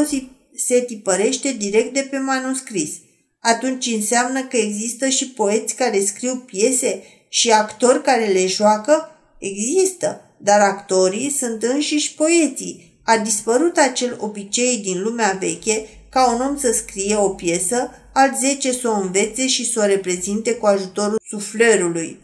[0.54, 2.90] se tipărește direct de pe manuscris.
[3.40, 9.10] Atunci înseamnă că există și poeți care scriu piese și actori care le joacă?
[9.38, 13.00] Există, dar actorii sunt înșiși poeții.
[13.04, 18.46] A dispărut acel obicei din lumea veche ca un om să scrie o piesă, alți
[18.46, 22.20] zece să o învețe și să o reprezinte cu ajutorul suflerului.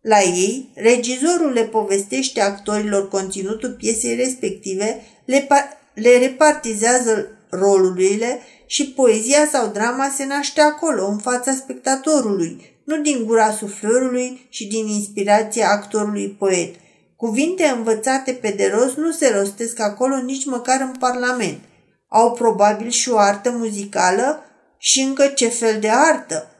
[0.00, 5.46] La ei, regizorul le povestește actorilor conținutul piesei respective, le,
[5.94, 13.24] le repartizează rolurile și poezia sau drama se naște acolo, în fața spectatorului, nu din
[13.24, 16.74] gura suflorului și din inspirația actorului poet.
[17.16, 21.58] Cuvinte învățate pe de rost nu se rostesc acolo nici măcar în parlament.
[22.08, 24.44] Au probabil și o artă muzicală
[24.82, 26.50] și încă ce fel de artă.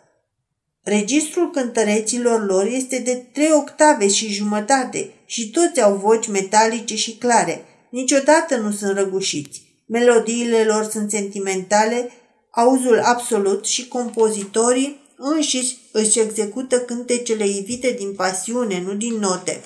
[0.82, 7.16] Registrul cântăreților lor este de trei octave și jumătate și toți au voci metalice și
[7.16, 7.64] clare.
[7.90, 9.62] Niciodată nu sunt răgușiți.
[9.86, 12.10] Melodiile lor sunt sentimentale,
[12.50, 19.60] auzul absolut și compozitorii înșiși își execută cântecele ivite din pasiune, nu din note.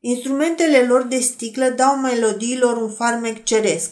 [0.00, 3.90] Instrumentele lor de sticlă dau melodiilor un farmec ceresc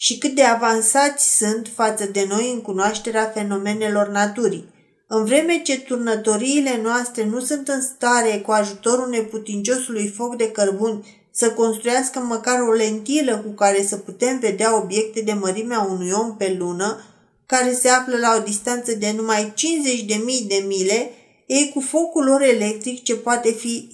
[0.00, 4.68] și cât de avansați sunt față de noi în cunoașterea fenomenelor naturii.
[5.06, 11.06] În vreme ce turnătoriile noastre nu sunt în stare, cu ajutorul neputinciosului foc de cărbuni,
[11.30, 16.36] să construiască măcar o lentilă cu care să putem vedea obiecte de mărimea unui om
[16.36, 17.04] pe lună,
[17.46, 21.10] care se află la o distanță de numai 50.000 de mile,
[21.46, 23.88] ei cu focul lor electric ce poate fi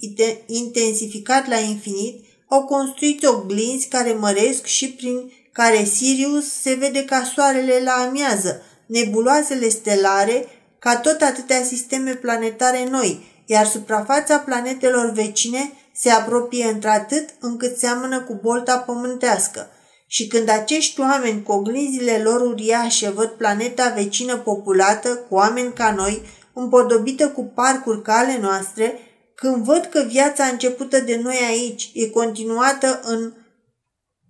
[0.45, 7.23] intensificat la infinit, au construit oglinzi care măresc și prin care Sirius se vede ca
[7.33, 10.45] soarele la amiază, nebuloasele stelare,
[10.79, 18.21] ca tot atâtea sisteme planetare noi, iar suprafața planetelor vecine se apropie într-atât încât seamănă
[18.21, 19.69] cu bolta pământească.
[20.07, 25.93] Și când acești oameni cu oglinzile lor uriașe văd planeta vecină populată cu oameni ca
[25.97, 26.21] noi,
[26.53, 28.99] împodobită cu parcuri ca ale noastre,
[29.35, 33.33] când văd că viața începută de noi aici e continuată în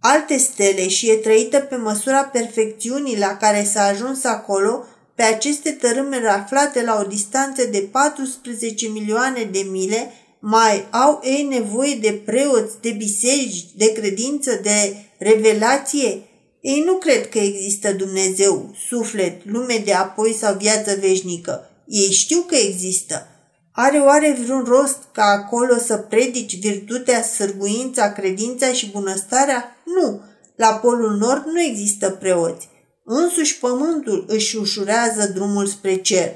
[0.07, 4.85] alte stele și e trăită pe măsura perfecțiunii la care s-a ajuns acolo,
[5.15, 11.43] pe aceste tărâme aflate la o distanță de 14 milioane de mile, mai au ei
[11.43, 16.21] nevoie de preoți, de biserici, de credință, de revelație?
[16.61, 21.69] Ei nu cred că există Dumnezeu, suflet, lume de apoi sau viață veșnică.
[21.87, 23.27] Ei știu că există.
[23.71, 29.74] Are oare vreun rost ca acolo să predici virtutea, sârguința, credința și bunăstarea?
[29.85, 30.21] Nu.
[30.55, 32.69] La Polul Nord nu există preoți.
[33.03, 36.35] Însuși pământul își ușurează drumul spre cer.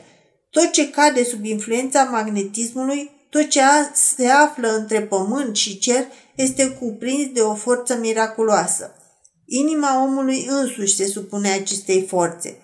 [0.49, 3.61] Tot ce cade sub influența magnetismului tot ce
[3.93, 8.93] se află între pământ și cer este cuprins de o forță miraculoasă.
[9.45, 12.57] Inima omului însuși se supune acestei forțe.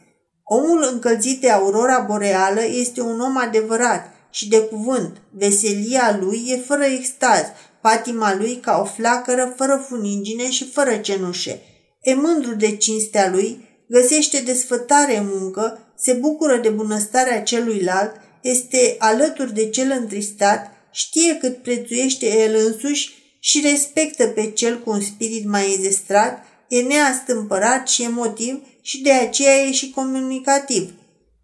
[0.43, 5.21] Omul încălzit de aurora boreală este un om adevărat și de cuvânt.
[5.31, 7.43] Veselia lui e fără extaz,
[7.85, 11.61] patima lui ca o flacără fără funingine și fără cenușe.
[12.01, 18.11] E mândru de cinstea lui, găsește desfătare în muncă, se bucură de bunăstarea celuilalt,
[18.41, 24.89] este alături de cel întristat, știe cât prețuiește el însuși și respectă pe cel cu
[24.89, 30.93] un spirit mai ezestrat, e neastâmpărat și emotiv și de aceea e și comunicativ.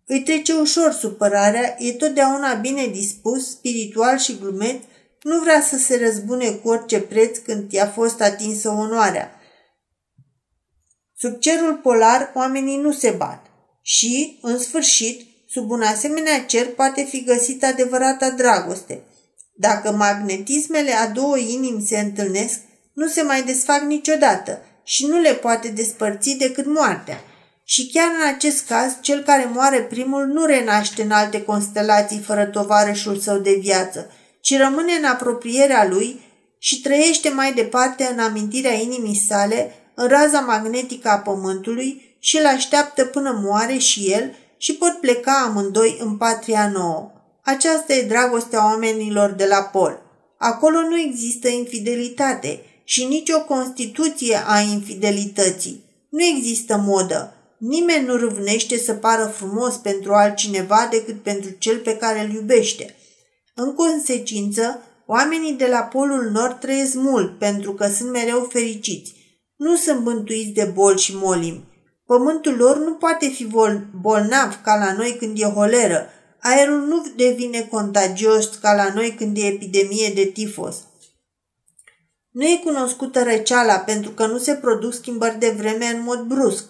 [0.05, 4.81] Îi trece ușor supărarea, e totdeauna bine dispus, spiritual și glumet,
[5.21, 9.35] nu vrea să se răzbune cu orice preț când i-a fost atinsă onoarea.
[11.17, 13.45] Sub cerul polar oamenii nu se bat
[13.81, 19.03] și, în sfârșit, Sub un asemenea cer poate fi găsită adevărata dragoste.
[19.55, 22.59] Dacă magnetismele a două inimi se întâlnesc,
[22.93, 27.23] nu se mai desfac niciodată și nu le poate despărți decât moartea.
[27.63, 32.45] Și chiar în acest caz, cel care moare primul nu renaște în alte constelații fără
[32.45, 34.11] tovarășul său de viață,
[34.41, 36.19] ci rămâne în apropierea lui
[36.57, 42.45] și trăiește mai departe în amintirea inimii sale, în raza magnetică a pământului și îl
[42.45, 47.11] așteaptă până moare și el și pot pleca amândoi în patria nouă.
[47.43, 50.01] Aceasta e dragostea oamenilor de la pol.
[50.37, 55.83] Acolo nu există infidelitate și nicio constituție a infidelității.
[56.09, 57.33] Nu există modă.
[57.57, 62.95] Nimeni nu râvnește să pară frumos pentru altcineva decât pentru cel pe care îl iubește.
[63.63, 69.15] În consecință, oamenii de la Polul Nord trăiesc mult pentru că sunt mereu fericiți.
[69.55, 71.63] Nu sunt bântuiți de boli și molim.
[72.05, 73.47] Pământul lor nu poate fi
[74.01, 76.07] bolnav ca la noi când e holeră.
[76.39, 80.75] Aerul nu devine contagios ca la noi când e epidemie de tifos.
[82.31, 86.65] Nu e cunoscută răceala pentru că nu se produc schimbări de vreme în mod brusc.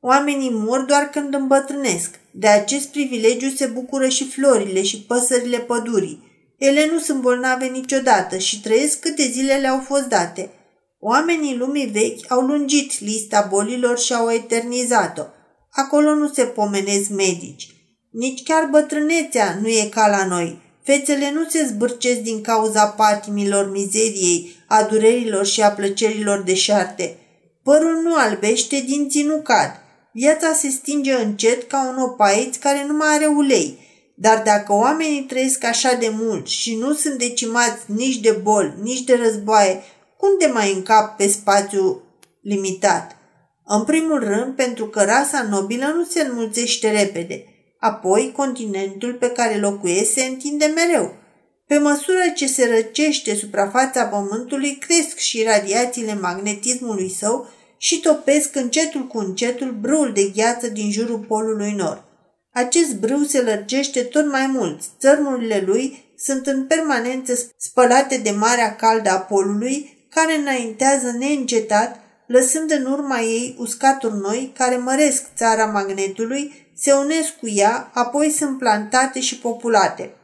[0.00, 2.20] Oamenii mor doar când îmbătrânesc.
[2.30, 6.29] De acest privilegiu se bucură și florile și păsările pădurii.
[6.60, 10.50] Ele nu sunt bolnave niciodată și trăiesc câte zile le-au fost date.
[10.98, 15.22] Oamenii lumii vechi au lungit lista bolilor și au eternizat-o.
[15.70, 17.66] Acolo nu se pomenesc medici.
[18.10, 20.58] Nici chiar bătrânețea nu e ca la noi.
[20.82, 27.16] Fețele nu se zbârcesc din cauza patimilor, mizeriei, a durerilor și a plăcerilor deșarte.
[27.62, 29.70] Părul nu albește, dinții nu cad.
[30.12, 33.78] Viața se stinge încet ca un opaiț care nu mai are ulei.
[34.20, 39.00] Dar dacă oamenii trăiesc așa de mult și nu sunt decimați nici de boli, nici
[39.00, 39.82] de războaie,
[40.16, 42.02] cum de mai încap pe spațiu
[42.42, 43.16] limitat?
[43.64, 47.44] În primul rând, pentru că rasa nobilă nu se înmulțește repede.
[47.78, 51.14] Apoi, continentul pe care locuiesc se întinde mereu.
[51.66, 59.06] Pe măsură ce se răcește suprafața pământului, cresc și radiațiile magnetismului său și topesc încetul
[59.06, 62.04] cu încetul brâul de gheață din jurul polului nord.
[62.52, 64.80] Acest brâu se lărgește tot mai mult.
[64.98, 72.70] Țărmurile lui sunt în permanență spălate de marea caldă a polului, care înaintează neîncetat, lăsând
[72.70, 78.58] în urma ei uscaturi noi care măresc țara magnetului, se unesc cu ea, apoi sunt
[78.58, 80.14] plantate și populate.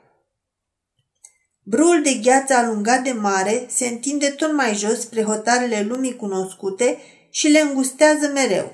[1.63, 6.99] Brul de gheață alungat de mare se întinde tot mai jos spre hotarele lumii cunoscute
[7.31, 8.73] și le îngustează mereu.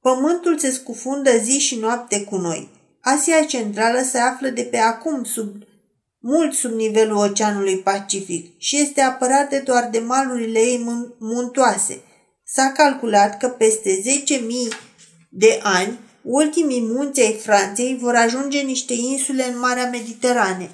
[0.00, 2.81] Pământul se scufundă zi și noapte cu noi.
[3.04, 5.54] Asia Centrală se află de pe acum sub,
[6.18, 12.00] mult sub nivelul Oceanului Pacific și este apărată doar de malurile ei muntoase.
[12.44, 14.00] S-a calculat că peste
[14.30, 14.42] 10.000
[15.30, 20.70] de ani, ultimii munți ai Franței vor ajunge niște insule în Marea Mediterane.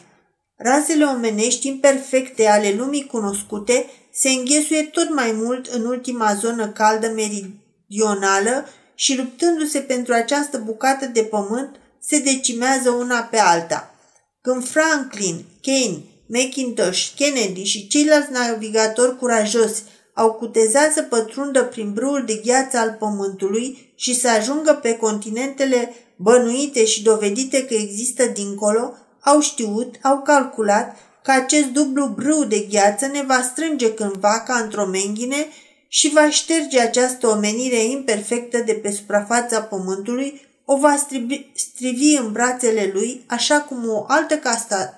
[0.57, 7.13] Razele omenești imperfecte ale lumii cunoscute se înghesuie tot mai mult în ultima zonă caldă
[7.15, 13.95] meridională și luptându-se pentru această bucată de pământ, se decimează una pe alta.
[14.41, 19.83] Când Franklin, Kane, McIntosh, Kennedy și ceilalți navigatori curajoși
[20.15, 25.95] au cutezat să pătrundă prin brâul de gheață al pământului și să ajungă pe continentele
[26.17, 32.67] bănuite și dovedite că există dincolo, au știut, au calculat că acest dublu brâu de
[32.71, 35.47] gheață ne va strânge cândva ca într-o menghine
[35.89, 42.33] și va șterge această omenire imperfectă de pe suprafața pământului o va strivi, strivi în
[42.33, 44.41] brațele lui, așa cum o altă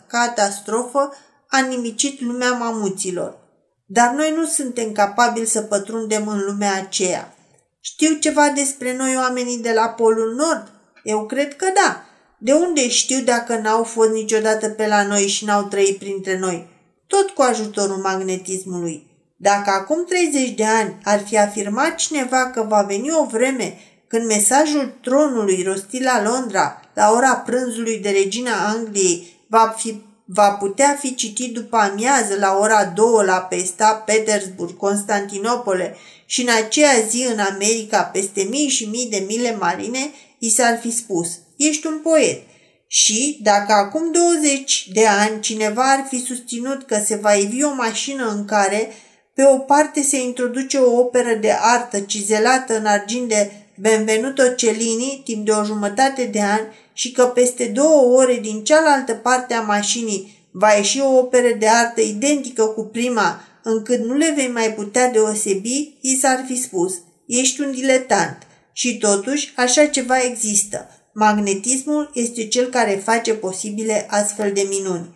[0.07, 1.15] catastrofă
[1.49, 3.39] a nimicit lumea mamuților.
[3.87, 7.35] Dar noi nu suntem capabili să pătrundem în lumea aceea.
[7.81, 10.73] Știu ceva despre noi oamenii de la Polul Nord?
[11.05, 12.05] Eu cred că da.
[12.39, 16.69] De unde știu dacă n-au fost niciodată pe la noi și n-au trăit printre noi?
[17.07, 19.11] Tot cu ajutorul magnetismului.
[19.37, 23.79] Dacă acum 30 de ani ar fi afirmat cineva că va veni o vreme
[24.11, 30.51] când mesajul tronului rostit la Londra, la ora prânzului de regina Angliei, va, fi, va
[30.51, 35.97] putea fi citit după amiază la ora 2 la Pesta, Petersburg, Constantinopole
[36.27, 40.79] și în aceea zi în America peste mii și mii de mile marine, i s-ar
[40.81, 42.43] fi spus, ești un poet.
[42.87, 47.75] Și dacă acum 20 de ani cineva ar fi susținut că se va ivi o
[47.75, 48.93] mașină în care
[49.35, 53.51] pe o parte se introduce o operă de artă cizelată în argint de
[53.81, 59.15] Benvenuto Cellini timp de o jumătate de ani și că peste două ore din cealaltă
[59.15, 64.33] parte a mașinii va ieși o operă de artă identică cu prima, încât nu le
[64.37, 66.95] vei mai putea deosebi, i s-ar fi spus,
[67.27, 68.39] ești un diletant.
[68.73, 70.89] Și totuși, așa ceva există.
[71.15, 75.15] Magnetismul este cel care face posibile astfel de minuni.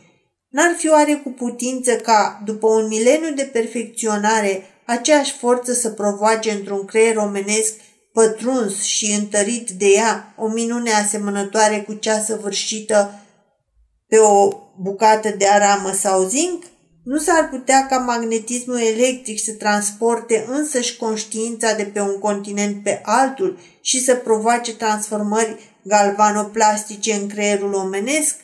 [0.49, 6.51] N-ar fi oare cu putință ca, după un mileniu de perfecționare, aceeași forță să provoace
[6.51, 7.75] într-un creier omenesc
[8.15, 13.21] pătruns și întărit de ea, o minune asemănătoare cu cea săvârșită
[14.09, 16.65] pe o bucată de aramă sau zinc?
[17.05, 23.01] Nu s-ar putea ca magnetismul electric să transporte însăși conștiința de pe un continent pe
[23.03, 28.37] altul și să provoace transformări galvanoplastice în creierul omenesc?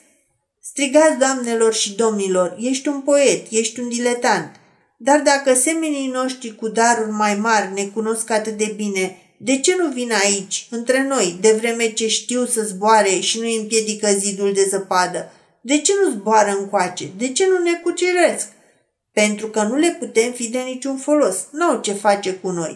[0.62, 4.50] Strigați, doamnelor și domnilor, ești un poet, ești un diletant.
[4.98, 9.76] Dar dacă semenii noștri cu daruri mai mari ne cunosc atât de bine, de ce
[9.76, 14.52] nu vin aici, între noi, de vreme ce știu să zboare și nu împiedică zidul
[14.52, 15.32] de zăpadă?
[15.60, 17.10] De ce nu zboară încoace?
[17.16, 18.48] De ce nu ne cuceresc?
[19.12, 21.46] Pentru că nu le putem fi de niciun folos.
[21.52, 22.74] N-au ce face cu noi.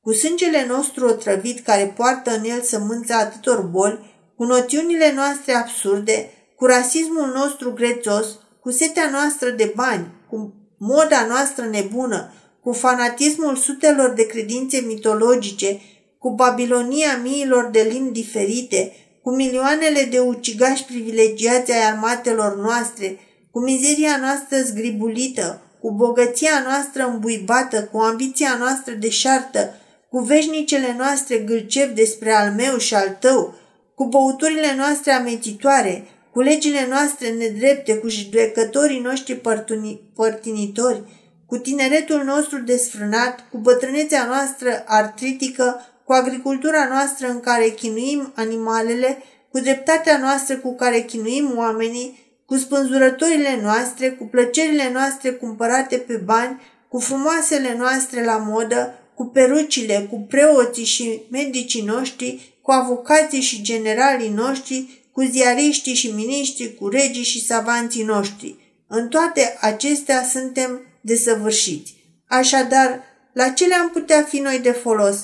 [0.00, 3.98] Cu sângele nostru otrăvit care poartă în el sămânța atâtor boli,
[4.36, 8.26] cu noțiunile noastre absurde, cu rasismul nostru grețos,
[8.60, 12.32] cu setea noastră de bani, cu moda noastră nebună,
[12.62, 15.80] cu fanatismul sutelor de credințe mitologice,
[16.18, 18.92] cu Babilonia miilor de limbi diferite,
[19.22, 23.18] cu milioanele de ucigași privilegiați ai armatelor noastre,
[23.50, 29.74] cu mizeria noastră zgribulită, cu bogăția noastră îmbuibată, cu ambiția noastră deșartă,
[30.10, 33.54] cu veșnicele noastre gâlcev despre al meu și al tău,
[33.94, 41.02] cu băuturile noastre ametitoare, cu legile noastre nedrepte, cu judecătorii noștri părtuni, părtinitori,
[41.46, 49.22] cu tineretul nostru desfrânat, cu bătrânețea noastră artritică, cu agricultura noastră în care chinuim animalele,
[49.50, 56.16] cu dreptatea noastră cu care chinuim oamenii, cu spânzurătorile noastre, cu plăcerile noastre cumpărate pe
[56.16, 63.40] bani, cu frumoasele noastre la modă, cu perucile, cu preoții și medicii noștri, cu avocații
[63.40, 68.56] și generalii noștri, cu ziariștii și miniștrii, cu regii și savanții noștri.
[68.86, 71.94] În toate acestea suntem desăvârșiți.
[72.28, 73.02] Așadar,
[73.32, 75.18] la ce le-am putea fi noi de folos?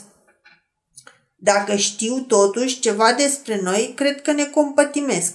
[1.44, 5.32] Dacă știu totuși ceva despre noi, cred că ne compătimesc.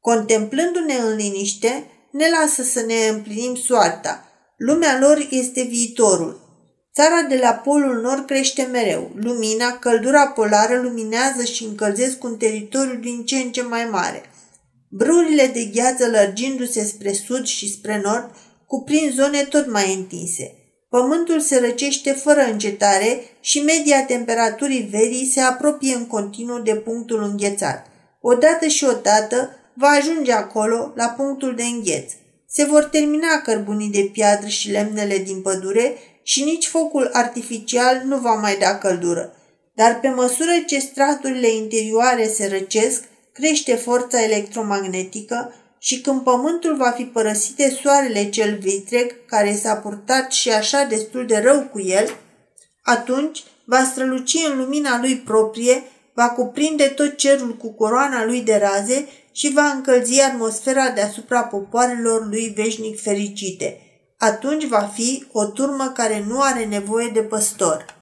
[0.00, 4.28] Contemplându-ne în liniște, ne lasă să ne împlinim soarta.
[4.56, 6.40] Lumea lor este viitorul.
[6.94, 9.10] Țara de la polul nord crește mereu.
[9.14, 14.22] Lumina, căldura polară luminează și încălzesc un teritoriu din ce în ce mai mare.
[14.90, 18.30] Brurile de gheață lărgindu-se spre sud și spre nord
[18.66, 20.55] cuprind zone tot mai întinse.
[20.88, 27.22] Pământul se răcește fără încetare și media temperaturii verii se apropie în continuu de punctul
[27.22, 27.86] înghețat.
[28.20, 32.12] Odată și odată va ajunge acolo, la punctul de îngheț.
[32.48, 38.18] Se vor termina cărbunii de piatră și lemnele din pădure și nici focul artificial nu
[38.18, 39.32] va mai da căldură.
[39.74, 45.54] Dar pe măsură ce straturile interioare se răcesc, crește forța electromagnetică
[45.86, 50.84] și când pământul va fi părăsit de soarele cel vitreg, care s-a purtat și așa
[50.84, 52.16] destul de rău cu el,
[52.82, 55.82] atunci va străluci în lumina lui proprie,
[56.14, 62.26] va cuprinde tot cerul cu coroana lui de raze și va încălzi atmosfera deasupra popoarelor
[62.28, 63.80] lui veșnic fericite.
[64.18, 67.94] Atunci va fi o turmă care nu are nevoie de păstor.